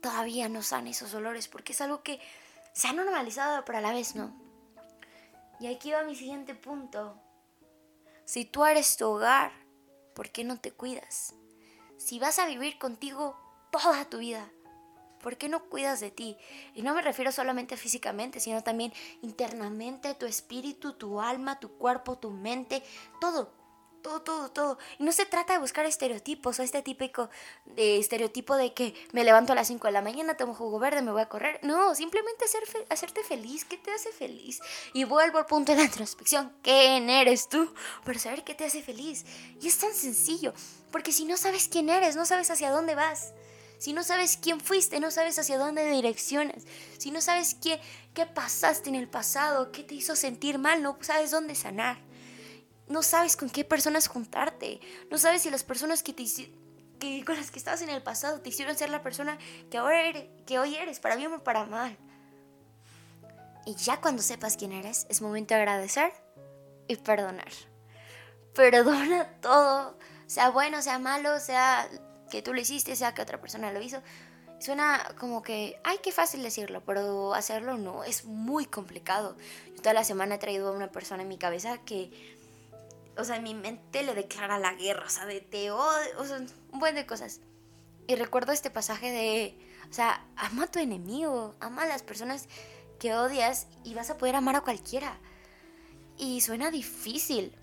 todavía 0.01 0.47
no 0.47 0.63
sane 0.63 0.91
esos 0.91 1.12
dolores 1.12 1.50
porque 1.50 1.73
es 1.73 1.81
algo 1.81 2.03
que 2.03 2.21
se 2.73 2.88
ha 2.88 2.93
normalizado, 2.93 3.65
pero 3.65 3.79
a 3.79 3.81
la 3.81 3.91
vez 3.91 4.15
no. 4.15 4.42
Y 5.63 5.67
aquí 5.67 5.93
va 5.93 6.03
mi 6.03 6.13
siguiente 6.13 6.55
punto. 6.55 7.15
Si 8.25 8.43
tú 8.43 8.65
eres 8.65 8.98
tu 8.98 9.08
hogar, 9.08 9.53
¿por 10.13 10.29
qué 10.29 10.43
no 10.43 10.60
te 10.60 10.72
cuidas? 10.72 11.36
Si 11.96 12.20
vas 12.20 12.38
a 12.38 12.48
vivir 12.48 12.77
contigo 12.77 13.38
toda 13.72 14.03
tu 14.03 14.17
vida, 14.17 14.51
¿Por 15.22 15.38
qué 15.38 15.48
no 15.48 15.70
cuidas 15.70 16.01
de 16.01 16.12
ti? 16.12 16.38
Y 16.75 16.82
no 16.82 16.93
me 16.93 17.01
refiero 17.01 17.32
solamente 17.32 17.77
físicamente, 17.77 18.41
sino 18.41 18.62
también 18.62 18.91
internamente, 19.22 20.15
tu 20.15 20.25
espíritu, 20.25 20.96
tu 20.98 21.22
alma, 21.22 21.62
tu 21.62 21.77
cuerpo, 21.77 22.17
tu 22.17 22.29
mente, 22.29 22.84
todo, 23.22 23.53
todo, 24.03 24.22
todo, 24.22 24.51
todo. 24.51 24.77
Y 25.00 25.03
no 25.03 25.12
se 25.12 25.25
trata 25.25 25.53
de 25.53 25.60
buscar 25.60 25.86
estereotipos 25.86 26.60
o 26.60 26.63
este 26.63 26.83
típico 26.83 27.29
de 27.65 27.98
estereotipo 27.98 28.55
de 28.55 28.74
que 28.74 28.93
me 29.13 29.24
levanto 29.24 29.53
a 29.53 29.55
las 29.55 29.67
5 29.67 29.88
de 29.88 29.93
la 29.93 30.01
mañana, 30.01 30.38
tomo 30.38 30.53
jugo 30.53 30.77
verde, 30.77 31.01
me 31.01 31.12
voy 31.12 31.22
a 31.22 31.29
correr. 31.29 31.60
No, 31.63 31.95
simplemente 31.95 32.45
hacer 32.45 32.63
hacerte 32.89 33.24
feliz. 33.24 33.65
¿Qué 33.65 33.77
te 33.77 33.91
hace 33.91 34.12
feliz? 34.12 34.60
Y 34.93 35.05
vuelvo 35.05 35.39
al 35.39 35.48
punto 35.48 35.72
de 35.72 35.79
la 35.79 35.86
introspección. 35.86 36.53
¿Quién 36.62 37.10
eres 37.10 37.50
tú? 37.50 37.74
Para 38.03 38.19
saber 38.19 38.43
qué 38.43 38.53
te 38.53 38.65
hace 38.65 38.83
feliz. 38.83 39.25
Y 39.60 39.67
es 39.67 39.77
tan 39.79 39.93
sencillo. 39.93 40.53
Porque 40.91 41.12
si 41.12 41.25
no 41.25 41.38
sabes 41.38 41.67
quién 41.67 41.89
eres, 41.89 42.15
no 42.15 42.25
sabes 42.25 42.51
hacia 42.51 42.69
dónde 42.69 42.93
vas 42.93 43.33
si 43.83 43.91
no 43.91 44.01
sabes 44.01 44.38
quién 44.38 44.62
fuiste, 44.62 45.01
no 45.01 45.12
sabes 45.12 45.38
hacia 45.39 45.57
dónde 45.57 45.86
direccionas, 45.91 46.63
si 46.98 47.12
no 47.12 47.19
sabes 47.19 47.53
qué, 47.53 47.81
qué 48.13 48.25
pasaste 48.25 48.88
en 48.88 48.95
el 48.95 49.10
pasado, 49.10 49.74
qué 49.74 49.83
te 49.83 49.93
hizo 49.93 50.15
sentir 50.15 50.57
mal, 50.57 50.81
no 50.81 50.98
sabes 51.01 51.31
dónde 51.31 51.53
sanar, 51.53 51.98
no 52.93 53.01
sabes 53.01 53.35
con 53.35 53.50
qué 53.50 53.65
personas 53.65 54.07
juntarte, 54.07 54.79
no 55.09 55.17
sabes 55.17 55.41
si 55.41 55.50
las 55.50 55.63
personas 55.63 56.03
que 56.03 56.13
te 56.13 56.23
que 57.00 57.25
con 57.25 57.35
las 57.35 57.50
que 57.50 57.57
estabas 57.57 57.81
en 57.81 57.89
el 57.89 58.03
pasado 58.03 58.39
te 58.39 58.50
hicieron 58.50 58.77
ser 58.77 58.91
la 58.91 59.01
persona 59.01 59.39
que 59.71 59.79
ahora 59.79 60.03
eres, 60.03 60.29
que 60.45 60.59
hoy 60.59 60.75
eres, 60.75 61.00
para 61.00 61.15
bien 61.15 61.33
o 61.33 61.43
para 61.43 61.65
mal. 61.65 61.97
Y 63.65 63.73
ya 63.75 64.00
cuando 64.00 64.21
sepas 64.21 64.57
quién 64.57 64.73
eres, 64.73 65.07
es 65.09 65.23
momento 65.23 65.55
de 65.55 65.62
agradecer 65.62 66.13
y 66.88 66.95
perdonar. 66.97 67.51
Perdona 68.53 69.27
todo, 69.41 69.97
sea 70.27 70.51
bueno, 70.51 70.83
sea 70.83 71.00
malo, 71.00 71.39
sea 71.39 71.89
que 72.29 72.43
tú 72.43 72.53
lo 72.53 72.62
hiciste, 72.62 72.95
sea 72.95 73.15
que 73.15 73.23
otra 73.23 73.41
persona 73.41 73.71
lo 73.71 73.81
hizo, 73.81 74.03
suena 74.59 75.15
como 75.17 75.41
que, 75.41 75.79
ay, 75.83 75.97
qué 76.03 76.12
fácil 76.12 76.43
decirlo, 76.43 76.83
pero 76.85 77.33
hacerlo 77.33 77.75
no, 77.75 78.03
es 78.03 78.25
muy 78.25 78.67
complicado. 78.67 79.35
Yo 79.75 79.77
toda 79.77 79.93
la 79.93 80.03
semana 80.03 80.35
he 80.35 80.38
traído 80.38 80.69
a 80.69 80.73
una 80.73 80.91
persona 80.91 81.23
en 81.23 81.29
mi 81.29 81.39
cabeza 81.39 81.79
que, 81.79 82.12
o 83.17 83.24
sea, 83.24 83.38
en 83.38 83.43
mi 83.43 83.53
mente 83.53 84.03
le 84.03 84.13
declara 84.13 84.58
la 84.58 84.74
guerra, 84.74 85.05
o 85.05 85.10
sea, 85.10 85.25
de 85.25 85.41
te 85.41 85.72
odio, 85.72 86.20
o 86.20 86.25
sea, 86.25 86.38
un 86.72 86.79
buen 86.79 86.96
de 86.96 87.05
cosas. 87.05 87.41
Y 88.08 88.15
recuerdo 88.15 88.51
este 88.51 88.70
pasaje 88.70 89.12
de, 89.12 89.58
o 89.89 89.93
sea, 89.93 90.25
ama 90.36 90.65
a 90.65 90.72
tu 90.72 90.79
enemigo, 90.79 91.55
ama 91.60 91.84
a 91.84 91.88
las 91.88 92.03
personas 92.03 92.48
que 93.00 93.15
odias 93.15 93.67
y 93.84 93.93
vas 93.93 94.10
a 94.10 94.17
poder 94.17 94.36
amar 94.36 94.55
a 94.55 94.62
cualquiera. 94.62 95.17
Y 96.17 96.41
suena 96.41 96.72
difícil, 96.72 97.55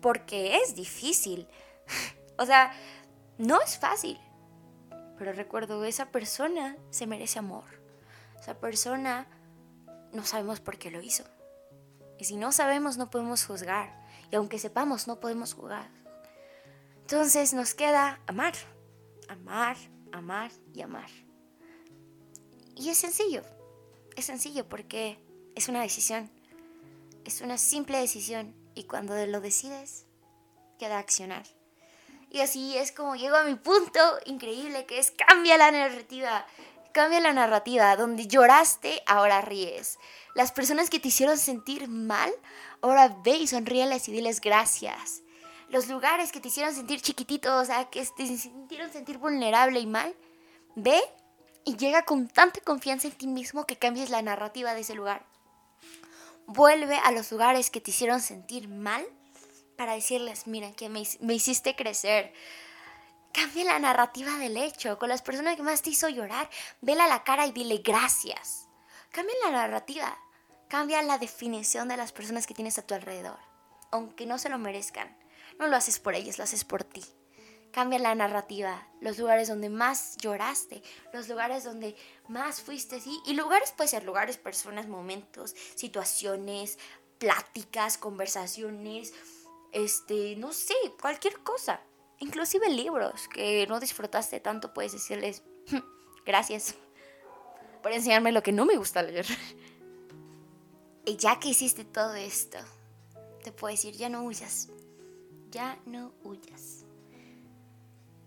porque 0.00 0.56
es 0.56 0.74
difícil. 0.74 1.48
o 2.38 2.46
sea, 2.46 2.72
no 3.38 3.60
es 3.60 3.78
fácil, 3.78 4.18
pero 5.18 5.32
recuerdo, 5.32 5.84
esa 5.84 6.06
persona 6.06 6.76
se 6.90 7.06
merece 7.06 7.38
amor. 7.38 7.64
Esa 8.40 8.58
persona 8.58 9.26
no 10.12 10.24
sabemos 10.24 10.60
por 10.60 10.78
qué 10.78 10.90
lo 10.90 11.00
hizo. 11.00 11.24
Y 12.18 12.24
si 12.24 12.36
no 12.36 12.52
sabemos, 12.52 12.98
no 12.98 13.10
podemos 13.10 13.44
juzgar. 13.44 14.01
Y 14.32 14.36
aunque 14.36 14.58
sepamos, 14.58 15.06
no 15.06 15.20
podemos 15.20 15.52
jugar. 15.52 15.90
Entonces 17.02 17.52
nos 17.52 17.74
queda 17.74 18.18
amar, 18.26 18.54
amar, 19.28 19.76
amar 20.10 20.50
y 20.72 20.80
amar. 20.80 21.10
Y 22.74 22.88
es 22.88 22.96
sencillo, 22.96 23.42
es 24.16 24.24
sencillo 24.24 24.66
porque 24.66 25.18
es 25.54 25.68
una 25.68 25.82
decisión, 25.82 26.30
es 27.26 27.42
una 27.42 27.58
simple 27.58 27.98
decisión 27.98 28.56
y 28.74 28.84
cuando 28.84 29.14
lo 29.26 29.42
decides, 29.42 30.06
queda 30.78 30.98
accionar. 30.98 31.44
Y 32.30 32.40
así 32.40 32.78
es 32.78 32.90
como 32.90 33.14
llego 33.14 33.36
a 33.36 33.44
mi 33.44 33.56
punto 33.56 34.00
increíble 34.24 34.86
que 34.86 34.98
es 34.98 35.10
cambia 35.10 35.58
la 35.58 35.70
narrativa. 35.70 36.46
Cambia 36.92 37.20
la 37.20 37.32
narrativa. 37.32 37.96
Donde 37.96 38.26
lloraste, 38.26 39.02
ahora 39.06 39.40
ríes. 39.40 39.98
Las 40.34 40.52
personas 40.52 40.90
que 40.90 41.00
te 41.00 41.08
hicieron 41.08 41.38
sentir 41.38 41.88
mal, 41.88 42.32
ahora 42.80 43.16
ve 43.24 43.36
y 43.36 43.46
sonríeles 43.46 44.08
y 44.08 44.12
diles 44.12 44.40
gracias. 44.40 45.22
Los 45.68 45.88
lugares 45.88 46.32
que 46.32 46.40
te 46.40 46.48
hicieron 46.48 46.74
sentir 46.74 47.00
chiquitito, 47.00 47.56
o 47.56 47.64
sea, 47.64 47.88
que 47.88 48.04
te 48.04 48.22
hicieron 48.24 48.92
sentir 48.92 49.18
vulnerable 49.18 49.80
y 49.80 49.86
mal, 49.86 50.14
ve 50.74 51.00
y 51.64 51.76
llega 51.76 52.04
con 52.04 52.28
tanta 52.28 52.60
confianza 52.60 53.08
en 53.08 53.14
ti 53.14 53.26
mismo 53.26 53.66
que 53.66 53.76
cambies 53.76 54.10
la 54.10 54.22
narrativa 54.22 54.74
de 54.74 54.80
ese 54.80 54.94
lugar. 54.94 55.24
Vuelve 56.46 56.96
a 56.96 57.12
los 57.12 57.30
lugares 57.30 57.70
que 57.70 57.80
te 57.80 57.90
hicieron 57.90 58.20
sentir 58.20 58.68
mal 58.68 59.04
para 59.76 59.94
decirles, 59.94 60.46
mira, 60.46 60.72
que 60.72 60.88
me, 60.88 61.00
hiciste 61.34 61.74
crecer. 61.76 62.32
Cambia 63.32 63.64
la 63.64 63.78
narrativa 63.78 64.36
del 64.38 64.56
hecho. 64.56 64.98
Con 64.98 65.08
las 65.08 65.22
personas 65.22 65.56
que 65.56 65.62
más 65.62 65.82
te 65.82 65.90
hizo 65.90 66.08
llorar, 66.08 66.48
vela 66.80 67.06
la 67.06 67.24
cara 67.24 67.46
y 67.46 67.52
dile 67.52 67.78
gracias. 67.78 68.68
Cambia 69.10 69.34
la 69.44 69.50
narrativa. 69.52 70.18
Cambia 70.68 71.02
la 71.02 71.18
definición 71.18 71.88
de 71.88 71.96
las 71.96 72.12
personas 72.12 72.46
que 72.46 72.54
tienes 72.54 72.78
a 72.78 72.86
tu 72.86 72.94
alrededor. 72.94 73.38
Aunque 73.90 74.26
no 74.26 74.38
se 74.38 74.48
lo 74.48 74.58
merezcan. 74.58 75.16
No 75.58 75.66
lo 75.66 75.76
haces 75.76 75.98
por 75.98 76.14
ellos, 76.14 76.38
lo 76.38 76.44
haces 76.44 76.64
por 76.64 76.84
ti. 76.84 77.04
Cambia 77.72 77.98
la 77.98 78.14
narrativa. 78.14 78.86
Los 79.00 79.18
lugares 79.18 79.48
donde 79.48 79.70
más 79.70 80.16
lloraste. 80.18 80.82
Los 81.12 81.28
lugares 81.28 81.64
donde 81.64 81.96
más 82.28 82.60
fuiste, 82.60 83.00
sí. 83.00 83.20
Y 83.26 83.34
lugares 83.34 83.72
puede 83.72 83.88
ser 83.88 84.04
lugares, 84.04 84.36
personas, 84.36 84.88
momentos, 84.88 85.54
situaciones, 85.74 86.78
pláticas, 87.18 87.96
conversaciones 87.98 89.14
este, 89.72 90.36
no 90.36 90.52
sé, 90.52 90.74
cualquier 91.00 91.40
cosa. 91.40 91.80
Inclusive 92.22 92.68
libros 92.68 93.26
que 93.26 93.66
no 93.66 93.80
disfrutaste 93.80 94.38
tanto, 94.38 94.72
puedes 94.72 94.92
decirles, 94.92 95.42
hm, 95.72 95.80
gracias 96.24 96.76
por 97.82 97.90
enseñarme 97.90 98.30
lo 98.30 98.44
que 98.44 98.52
no 98.52 98.64
me 98.64 98.76
gusta 98.76 99.02
leer. 99.02 99.26
Y 101.04 101.16
ya 101.16 101.40
que 101.40 101.48
hiciste 101.48 101.84
todo 101.84 102.14
esto, 102.14 102.58
te 103.42 103.50
puedo 103.50 103.72
decir, 103.72 103.96
ya 103.96 104.08
no 104.08 104.22
huyas. 104.22 104.68
Ya 105.50 105.76
no 105.84 106.12
huyas. 106.22 106.84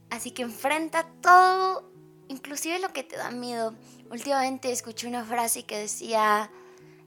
Así 0.10 0.32
que 0.32 0.42
enfrenta 0.42 1.08
todo, 1.22 1.90
inclusive 2.28 2.80
lo 2.80 2.92
que 2.92 3.06
te 3.06 3.16
da 3.16 3.32
miedo. 3.32 3.74
Últimamente 4.12 4.74
escuché 4.74 5.08
una 5.08 5.24
frase 5.24 5.64
que 5.64 5.78
decía, 5.78 6.52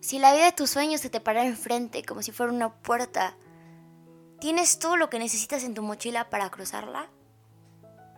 si 0.01 0.19
la 0.19 0.33
vida 0.33 0.47
de 0.47 0.53
tus 0.53 0.71
sueños 0.71 1.03
se 1.03 1.11
te 1.11 1.21
parara 1.21 1.47
enfrente 1.47 2.03
como 2.03 2.23
si 2.23 2.33
fuera 2.33 2.51
una 2.51 2.73
puerta, 2.73 3.37
¿tienes 4.41 4.79
todo 4.79 4.97
lo 4.97 5.11
que 5.11 5.19
necesitas 5.19 5.65
en 5.65 5.75
tu 5.75 5.83
mochila 5.83 6.31
para 6.31 6.51
cruzarla? 6.51 7.11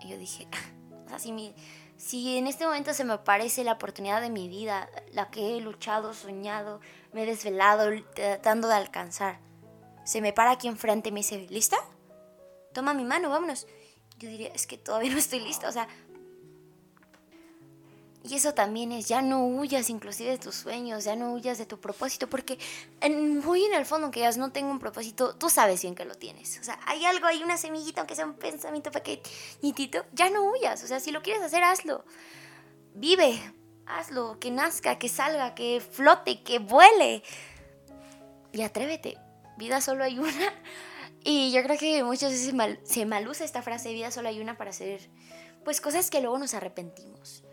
Y 0.00 0.08
yo 0.08 0.18
dije, 0.18 0.48
o 1.06 1.08
sea, 1.08 1.18
si, 1.18 1.54
si 1.96 2.36
en 2.38 2.46
este 2.46 2.64
momento 2.66 2.94
se 2.94 3.04
me 3.04 3.14
aparece 3.14 3.64
la 3.64 3.72
oportunidad 3.72 4.20
de 4.20 4.30
mi 4.30 4.48
vida, 4.48 4.88
la 5.12 5.30
que 5.30 5.56
he 5.56 5.60
luchado, 5.60 6.14
soñado, 6.14 6.80
me 7.12 7.22
he 7.22 7.26
desvelado, 7.26 7.90
tratando 8.14 8.68
de 8.68 8.74
alcanzar, 8.74 9.40
se 10.04 10.20
me 10.20 10.32
para 10.32 10.52
aquí 10.52 10.68
enfrente 10.68 11.10
y 11.10 11.12
me 11.12 11.20
dice, 11.20 11.46
¿lista? 11.50 11.76
Toma 12.72 12.94
mi 12.94 13.04
mano, 13.04 13.30
vámonos. 13.30 13.66
Yo 14.18 14.28
diría, 14.28 14.48
es 14.48 14.66
que 14.66 14.78
todavía 14.78 15.12
no 15.12 15.18
estoy 15.18 15.40
lista, 15.40 15.68
o 15.68 15.72
sea, 15.72 15.88
Y 18.22 18.34
eso 18.34 18.52
también 18.52 18.92
es, 18.92 19.08
ya 19.08 19.22
no 19.22 19.46
huyas 19.46 19.88
inclusive 19.88 20.30
de 20.30 20.38
tus 20.38 20.54
sueños, 20.54 21.04
ya 21.04 21.16
no 21.16 21.32
huyas 21.32 21.56
de 21.56 21.64
tu 21.64 21.80
propósito, 21.80 22.28
porque 22.28 22.58
en, 23.00 23.38
muy 23.38 23.64
en 23.64 23.72
el 23.72 23.86
fondo, 23.86 24.06
aunque 24.06 24.20
ya 24.20 24.30
no 24.32 24.52
tengo 24.52 24.70
un 24.70 24.78
propósito, 24.78 25.34
tú 25.36 25.48
sabes 25.48 25.80
bien 25.80 25.94
que 25.94 26.04
lo 26.04 26.14
tienes. 26.14 26.58
O 26.60 26.64
sea, 26.64 26.78
hay 26.84 27.04
algo, 27.06 27.26
hay 27.26 27.42
una 27.42 27.56
semillita, 27.56 28.02
aunque 28.02 28.14
sea 28.14 28.26
un 28.26 28.34
pensamiento 28.34 28.90
pequeñitito, 28.90 30.04
ya 30.12 30.28
no 30.28 30.50
huyas. 30.50 30.84
O 30.84 30.86
sea, 30.86 31.00
si 31.00 31.12
lo 31.12 31.22
quieres 31.22 31.42
hacer, 31.42 31.64
hazlo. 31.64 32.04
Vive, 32.94 33.40
hazlo, 33.86 34.38
que 34.38 34.50
nazca, 34.50 34.98
que 34.98 35.08
salga, 35.08 35.54
que 35.54 35.80
flote, 35.80 36.42
que 36.42 36.58
vuele. 36.58 37.22
Y 38.52 38.60
atrévete, 38.60 39.16
vida 39.56 39.80
solo 39.80 40.04
hay 40.04 40.18
una. 40.18 40.52
Y 41.22 41.52
yo 41.52 41.62
creo 41.62 41.78
que 41.78 42.02
muchas 42.02 42.32
veces 42.32 42.54
se 42.84 43.06
mal 43.06 43.28
usa 43.28 43.44
esta 43.44 43.62
frase, 43.62 43.92
vida 43.92 44.10
solo 44.10 44.28
hay 44.28 44.40
una 44.40 44.56
para 44.56 44.70
hacer, 44.70 45.10
pues 45.64 45.80
cosas 45.80 46.08
que 46.10 46.20
luego 46.20 46.38
nos 46.38 46.54
arrepentimos. 46.54 47.44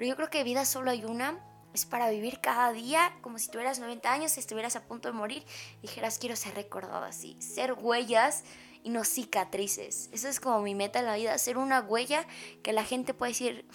Pero 0.00 0.08
yo 0.08 0.16
creo 0.16 0.30
que 0.30 0.44
vida 0.44 0.64
solo 0.64 0.90
hay 0.90 1.04
una. 1.04 1.38
Es 1.74 1.84
para 1.84 2.08
vivir 2.08 2.40
cada 2.40 2.72
día 2.72 3.14
como 3.20 3.38
si 3.38 3.50
tuvieras 3.50 3.80
90 3.80 4.10
años, 4.10 4.34
y 4.34 4.40
estuvieras 4.40 4.74
a 4.74 4.84
punto 4.84 5.08
de 5.08 5.12
morir, 5.12 5.44
dijeras 5.82 6.18
quiero 6.18 6.36
ser 6.36 6.54
recordado 6.54 7.04
así, 7.04 7.36
ser 7.38 7.74
huellas 7.74 8.44
y 8.82 8.88
no 8.88 9.04
cicatrices. 9.04 10.08
Eso 10.10 10.28
es 10.28 10.40
como 10.40 10.62
mi 10.62 10.74
meta 10.74 11.00
en 11.00 11.04
la 11.04 11.16
vida, 11.16 11.36
ser 11.36 11.58
una 11.58 11.82
huella 11.82 12.26
que 12.62 12.72
la 12.72 12.82
gente 12.82 13.12
puede 13.12 13.32
decir, 13.32 13.68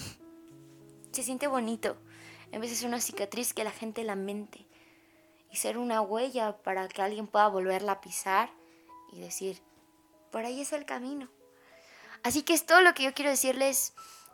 se 1.12 1.22
siente 1.22 1.46
bonito, 1.46 1.96
en 2.52 2.60
vez 2.60 2.72
de 2.72 2.76
ser 2.76 2.88
una 2.88 3.02
cicatriz 3.02 3.54
que 3.54 3.64
la 3.64 3.70
gente 3.70 4.04
lamente. 4.04 4.66
Y 5.52 5.58
ser 5.58 5.78
una 5.78 6.02
huella 6.02 6.58
para 6.64 6.88
que 6.88 7.04
alguien 7.04 7.28
pueda 7.28 7.50
volverla 7.50 7.92
a 7.92 8.02
pisar 8.02 8.50
y 9.14 9.20
decir, 9.20 9.62
por 10.32 10.44
ahí 10.44 10.62
es 10.62 10.74
el 10.74 10.86
camino. 10.86 11.30
Así 12.24 12.42
que 12.42 12.56
es 12.56 12.66
todo 12.66 12.82
lo 12.82 12.96
que 12.96 13.04
yo 13.04 13.14
quiero 13.14 13.30
decirles 13.30 13.94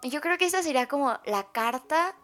yo 0.10 0.22
creo 0.22 0.38
que 0.38 0.46
esta 0.46 0.63
sería 0.63 0.88
como 0.88 1.20
la 1.25 1.51
carta 1.51 2.15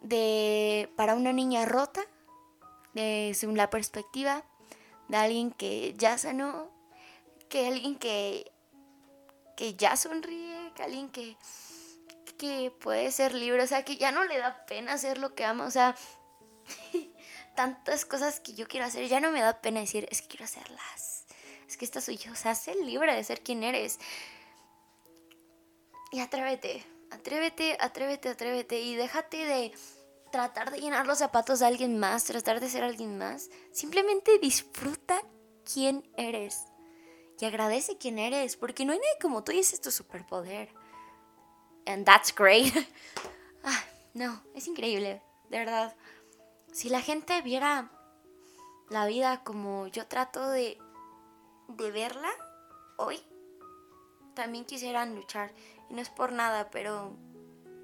de 0.00 0.92
para 0.96 1.14
una 1.14 1.32
niña 1.32 1.64
rota, 1.64 2.02
según 2.94 3.56
la 3.56 3.70
perspectiva 3.70 4.44
de 5.08 5.16
alguien 5.16 5.50
que 5.50 5.94
ya 5.96 6.16
sanó, 6.18 6.70
que 7.48 7.66
alguien 7.66 7.96
que, 7.96 8.52
que 9.56 9.74
ya 9.74 9.96
sonríe, 9.96 10.72
que 10.74 10.82
alguien 10.82 11.10
que, 11.10 11.36
que 12.38 12.72
puede 12.80 13.10
ser 13.10 13.34
libre, 13.34 13.62
o 13.62 13.66
sea, 13.66 13.84
que 13.84 13.96
ya 13.96 14.12
no 14.12 14.24
le 14.24 14.38
da 14.38 14.64
pena 14.66 14.92
hacer 14.92 15.18
lo 15.18 15.34
que 15.34 15.44
ama, 15.44 15.66
o 15.66 15.70
sea, 15.70 15.96
tantas 17.56 18.04
cosas 18.04 18.40
que 18.40 18.54
yo 18.54 18.68
quiero 18.68 18.86
hacer, 18.86 19.08
ya 19.08 19.20
no 19.20 19.30
me 19.30 19.40
da 19.40 19.60
pena 19.60 19.80
decir, 19.80 20.06
es 20.10 20.22
que 20.22 20.28
quiero 20.28 20.44
hacerlas, 20.44 21.26
es 21.66 21.76
que 21.76 21.84
esta 21.84 22.00
soy 22.00 22.16
yo, 22.16 22.32
o 22.32 22.36
sea, 22.36 22.54
sé 22.54 22.74
libre 22.76 23.14
de 23.14 23.24
ser 23.24 23.42
quien 23.42 23.62
eres. 23.62 23.98
Y 26.10 26.20
atrévete, 26.20 26.84
atrévete, 27.10 27.76
atrévete, 27.80 28.28
atrévete 28.28 28.80
y 28.80 28.94
déjate 28.94 29.44
de 29.44 29.72
tratar 30.30 30.70
de 30.70 30.80
llenar 30.80 31.06
los 31.06 31.18
zapatos 31.18 31.60
de 31.60 31.66
alguien 31.66 31.98
más, 31.98 32.24
tratar 32.24 32.60
de 32.60 32.68
ser 32.68 32.84
alguien 32.84 33.18
más. 33.18 33.50
Simplemente 33.72 34.38
disfruta 34.38 35.20
quién 35.64 36.08
eres 36.16 36.64
y 37.40 37.44
agradece 37.44 37.98
quién 37.98 38.18
eres, 38.18 38.56
porque 38.56 38.84
no 38.84 38.92
hay 38.92 38.98
nadie 38.98 39.18
como 39.20 39.44
tú 39.44 39.52
y 39.52 39.58
es 39.58 39.80
tu 39.80 39.90
superpoder. 39.90 40.68
And 41.86 42.06
that's 42.06 42.34
great. 42.34 42.72
ah, 43.64 43.84
no, 44.14 44.42
es 44.54 44.66
increíble, 44.66 45.22
de 45.50 45.58
verdad. 45.58 45.94
Si 46.72 46.88
la 46.88 47.00
gente 47.00 47.42
viera 47.42 47.90
la 48.88 49.06
vida 49.06 49.42
como 49.44 49.86
yo 49.88 50.06
trato 50.06 50.48
de, 50.48 50.78
de 51.68 51.90
verla 51.90 52.30
hoy, 52.96 53.20
también 54.34 54.64
quisieran 54.64 55.14
luchar 55.14 55.52
y 55.88 55.94
no 55.94 56.00
es 56.00 56.10
por 56.10 56.32
nada, 56.32 56.70
pero 56.70 57.16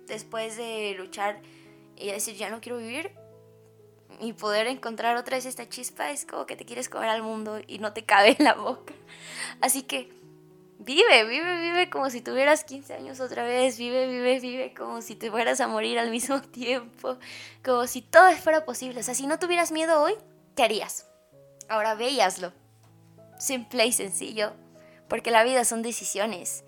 después 0.06 0.56
de 0.56 0.94
luchar 0.98 1.40
y 1.96 2.10
decir 2.10 2.34
ya 2.34 2.50
no 2.50 2.60
quiero 2.60 2.78
vivir 2.78 3.12
y 4.20 4.32
poder 4.32 4.66
encontrar 4.66 5.16
otra 5.16 5.36
vez 5.36 5.46
esta 5.46 5.68
chispa 5.68 6.10
es 6.10 6.26
como 6.26 6.46
que 6.46 6.56
te 6.56 6.64
quieres 6.64 6.88
comer 6.88 7.08
al 7.08 7.22
mundo 7.22 7.60
y 7.66 7.78
no 7.78 7.92
te 7.92 8.04
cabe 8.04 8.36
en 8.38 8.44
la 8.44 8.54
boca. 8.54 8.92
Así 9.60 9.82
que 9.82 10.12
vive, 10.78 11.24
vive, 11.24 11.60
vive 11.60 11.90
como 11.90 12.10
si 12.10 12.20
tuvieras 12.20 12.64
15 12.64 12.94
años 12.94 13.20
otra 13.20 13.44
vez, 13.44 13.78
vive, 13.78 14.08
vive, 14.08 14.40
vive 14.40 14.74
como 14.74 15.00
si 15.00 15.14
te 15.14 15.30
fueras 15.30 15.60
a 15.60 15.68
morir 15.68 15.98
al 15.98 16.10
mismo 16.10 16.42
tiempo, 16.50 17.18
como 17.64 17.86
si 17.86 18.02
todo 18.02 18.30
fuera 18.32 18.64
posible. 18.64 19.00
O 19.00 19.02
sea, 19.02 19.14
si 19.14 19.26
no 19.26 19.38
tuvieras 19.38 19.72
miedo 19.72 20.02
hoy, 20.02 20.14
¿qué 20.56 20.64
harías? 20.64 21.06
Ahora 21.68 21.94
ve 21.94 22.20
hazlo. 22.22 22.52
Simple 23.38 23.86
y 23.86 23.92
sencillo, 23.92 24.52
porque 25.08 25.30
la 25.30 25.44
vida 25.44 25.64
son 25.64 25.80
decisiones 25.80 26.64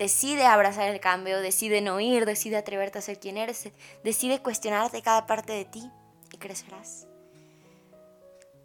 decide 0.00 0.46
abrazar 0.46 0.88
el 0.88 0.98
cambio, 0.98 1.42
decide 1.42 1.82
no 1.82 2.00
ir, 2.00 2.24
decide 2.24 2.56
atreverte 2.56 2.98
a 2.98 3.02
ser 3.02 3.20
quien 3.20 3.36
eres, 3.36 3.68
decide 4.02 4.40
cuestionarte 4.40 5.02
cada 5.02 5.26
parte 5.26 5.52
de 5.52 5.66
ti 5.66 5.90
y 6.32 6.38
crecerás. 6.38 7.06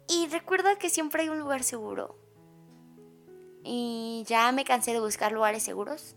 Y 0.08 0.28
recuerda 0.28 0.78
que 0.78 0.88
siempre 0.88 1.22
hay 1.22 1.28
un 1.28 1.38
lugar 1.38 1.62
seguro. 1.62 2.16
Y 3.62 4.24
ya 4.26 4.50
me 4.52 4.64
cansé 4.64 4.94
de 4.94 5.00
buscar 5.00 5.30
lugares 5.32 5.62
seguros. 5.62 6.16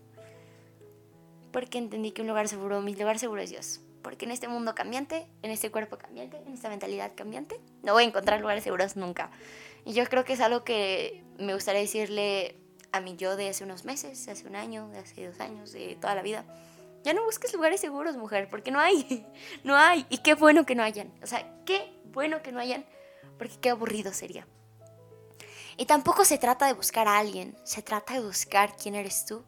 Porque 1.52 1.76
entendí 1.76 2.12
que 2.12 2.22
un 2.22 2.28
lugar 2.28 2.48
seguro, 2.48 2.80
mi 2.80 2.94
lugar 2.94 3.18
seguro 3.18 3.42
es 3.42 3.50
Dios. 3.50 3.80
Porque 4.00 4.24
en 4.24 4.30
este 4.30 4.48
mundo 4.48 4.74
cambiante, 4.74 5.26
en 5.42 5.50
este 5.50 5.70
cuerpo 5.70 5.98
cambiante, 5.98 6.38
en 6.38 6.54
esta 6.54 6.70
mentalidad 6.70 7.12
cambiante, 7.14 7.60
no 7.82 7.92
voy 7.92 8.04
a 8.04 8.06
encontrar 8.06 8.40
lugares 8.40 8.64
seguros 8.64 8.96
nunca. 8.96 9.30
Y 9.84 9.92
yo 9.92 10.06
creo 10.06 10.24
que 10.24 10.32
es 10.32 10.40
algo 10.40 10.64
que 10.64 11.22
me 11.36 11.52
gustaría 11.52 11.82
decirle 11.82 12.59
a 12.92 13.00
mí 13.00 13.16
yo 13.16 13.36
de 13.36 13.48
hace 13.48 13.64
unos 13.64 13.84
meses, 13.84 14.24
de 14.26 14.32
hace 14.32 14.46
un 14.46 14.56
año, 14.56 14.88
de 14.88 14.98
hace 14.98 15.26
dos 15.26 15.40
años, 15.40 15.72
de 15.72 15.96
toda 16.00 16.14
la 16.14 16.22
vida. 16.22 16.44
Ya 17.02 17.14
no 17.14 17.24
busques 17.24 17.52
lugares 17.54 17.80
seguros, 17.80 18.16
mujer, 18.16 18.48
porque 18.50 18.70
no 18.70 18.80
hay, 18.80 19.26
no 19.64 19.76
hay. 19.76 20.06
Y 20.10 20.18
qué 20.18 20.34
bueno 20.34 20.66
que 20.66 20.74
no 20.74 20.82
hayan. 20.82 21.12
O 21.22 21.26
sea, 21.26 21.46
qué 21.64 21.92
bueno 22.06 22.42
que 22.42 22.52
no 22.52 22.60
hayan, 22.60 22.84
porque 23.38 23.58
qué 23.60 23.70
aburrido 23.70 24.12
sería. 24.12 24.46
Y 25.76 25.86
tampoco 25.86 26.24
se 26.24 26.36
trata 26.36 26.66
de 26.66 26.74
buscar 26.74 27.08
a 27.08 27.18
alguien, 27.18 27.56
se 27.64 27.82
trata 27.82 28.14
de 28.14 28.20
buscar 28.20 28.76
quién 28.76 28.94
eres 28.94 29.24
tú 29.24 29.44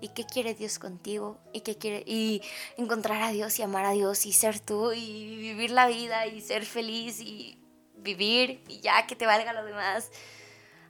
y 0.00 0.08
qué 0.08 0.24
quiere 0.24 0.54
Dios 0.54 0.78
contigo 0.78 1.38
y 1.52 1.60
qué 1.60 1.76
quiere 1.76 2.04
y 2.06 2.40
encontrar 2.76 3.22
a 3.22 3.30
Dios 3.30 3.58
y 3.58 3.62
amar 3.62 3.84
a 3.84 3.90
Dios 3.90 4.24
y 4.24 4.32
ser 4.32 4.60
tú 4.60 4.92
y 4.92 5.36
vivir 5.36 5.70
la 5.70 5.86
vida 5.88 6.26
y 6.26 6.40
ser 6.40 6.64
feliz 6.64 7.20
y 7.20 7.58
vivir 7.96 8.64
y 8.68 8.80
ya 8.80 9.06
que 9.06 9.16
te 9.16 9.26
valga 9.26 9.52
lo 9.52 9.64
demás, 9.64 10.10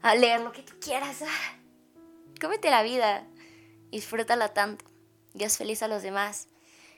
a 0.03 0.15
leer 0.15 0.43
lo 0.43 0.53
que 0.53 0.63
tú 0.63 0.75
quieras. 0.81 1.25
Cómete 2.41 2.71
la 2.71 2.85
vida, 2.85 3.27
disfrútala 3.91 4.55
tanto, 4.55 4.85
Dios 5.35 5.57
feliz 5.57 5.83
a 5.83 5.89
los 5.89 6.05
demás, 6.05 6.47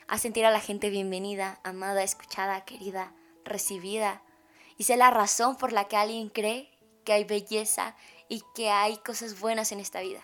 a 0.07 0.19
sentir 0.19 0.45
a 0.45 0.51
la 0.51 0.61
gente 0.61 0.91
bienvenida, 0.91 1.61
amada, 1.65 2.03
escuchada, 2.03 2.67
querida, 2.67 3.15
recibida, 3.43 4.23
y 4.77 4.85
sé 4.85 4.99
la 4.99 5.11
razón 5.11 5.57
por 5.57 5.73
la 5.73 5.89
que 5.89 5.97
alguien 5.97 6.29
cree 6.29 6.71
que 7.05 7.15
hay 7.15 7.25
belleza 7.25 7.97
y 8.29 8.43
que 8.55 8.69
hay 8.69 8.99
cosas 8.99 9.41
buenas 9.41 9.73
en 9.73 9.81
esta 9.81 10.03
vida. 10.03 10.23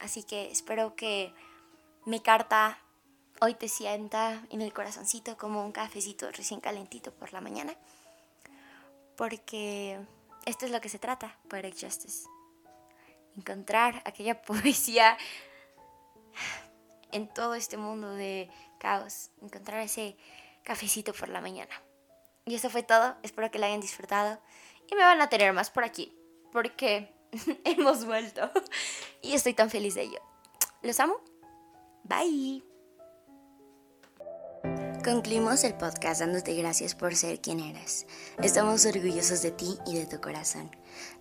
Así 0.00 0.22
que 0.22 0.50
espero 0.50 0.96
que 0.96 1.34
mi 2.06 2.20
carta 2.20 2.78
hoy 3.42 3.54
te 3.54 3.68
sienta 3.68 4.46
en 4.48 4.62
el 4.62 4.72
corazoncito 4.72 5.36
como 5.36 5.62
un 5.62 5.72
cafecito 5.72 6.30
recién 6.30 6.60
calentito 6.60 7.12
por 7.12 7.34
la 7.34 7.42
mañana, 7.42 7.76
porque 9.14 10.00
esto 10.46 10.64
es 10.64 10.70
lo 10.70 10.80
que 10.80 10.88
se 10.88 10.98
trata, 10.98 11.38
Poetic 11.50 11.78
Justice 11.78 12.35
encontrar 13.36 14.02
aquella 14.04 14.42
poesía 14.42 15.16
en 17.12 17.28
todo 17.28 17.54
este 17.54 17.76
mundo 17.76 18.10
de 18.10 18.50
caos, 18.78 19.30
encontrar 19.40 19.80
ese 19.80 20.16
cafecito 20.62 21.12
por 21.12 21.28
la 21.28 21.40
mañana. 21.40 21.82
Y 22.44 22.54
eso 22.54 22.70
fue 22.70 22.82
todo, 22.82 23.16
espero 23.22 23.50
que 23.50 23.58
la 23.58 23.66
hayan 23.66 23.80
disfrutado 23.80 24.40
y 24.88 24.94
me 24.94 25.02
van 25.02 25.20
a 25.20 25.28
tener 25.28 25.52
más 25.52 25.70
por 25.70 25.84
aquí, 25.84 26.16
porque 26.52 27.12
hemos 27.64 28.04
vuelto 28.04 28.50
y 29.22 29.34
estoy 29.34 29.54
tan 29.54 29.70
feliz 29.70 29.94
de 29.94 30.02
ello. 30.02 30.20
Los 30.82 31.00
amo. 31.00 31.16
Bye. 32.04 32.75
Concluimos 35.06 35.62
el 35.62 35.74
podcast 35.74 36.18
dándote 36.18 36.56
gracias 36.56 36.96
por 36.96 37.14
ser 37.14 37.40
quien 37.40 37.60
eres. 37.60 38.06
Estamos 38.42 38.84
orgullosos 38.86 39.40
de 39.40 39.52
ti 39.52 39.78
y 39.86 39.94
de 39.94 40.04
tu 40.04 40.20
corazón. 40.20 40.68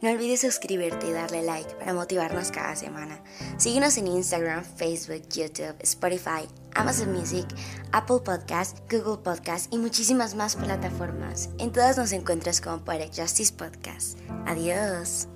No 0.02 0.10
olvides 0.10 0.42
suscribirte 0.42 1.08
y 1.08 1.12
darle 1.12 1.44
like 1.44 1.76
para 1.76 1.94
motivarnos 1.94 2.50
cada 2.50 2.76
semana. 2.76 3.24
Síguenos 3.60 3.96
en 3.98 4.08
Instagram, 4.08 4.64
Facebook, 4.64 5.30
YouTube, 5.30 5.76
Spotify, 5.82 6.48
Amazon 6.74 7.14
Music, 7.14 7.46
Apple 7.92 8.22
Podcast, 8.26 8.80
Google 8.92 9.22
Podcast 9.22 9.72
y 9.72 9.78
muchísimas 9.78 10.34
más 10.34 10.56
plataformas. 10.56 11.50
En 11.60 11.72
todas 11.72 11.96
nos 11.96 12.12
encuentras 12.12 12.62
como 12.62 12.84
Poetic 12.84 13.14
Justice 13.16 13.54
Podcast. 13.54 14.18
Adiós. 14.48 15.28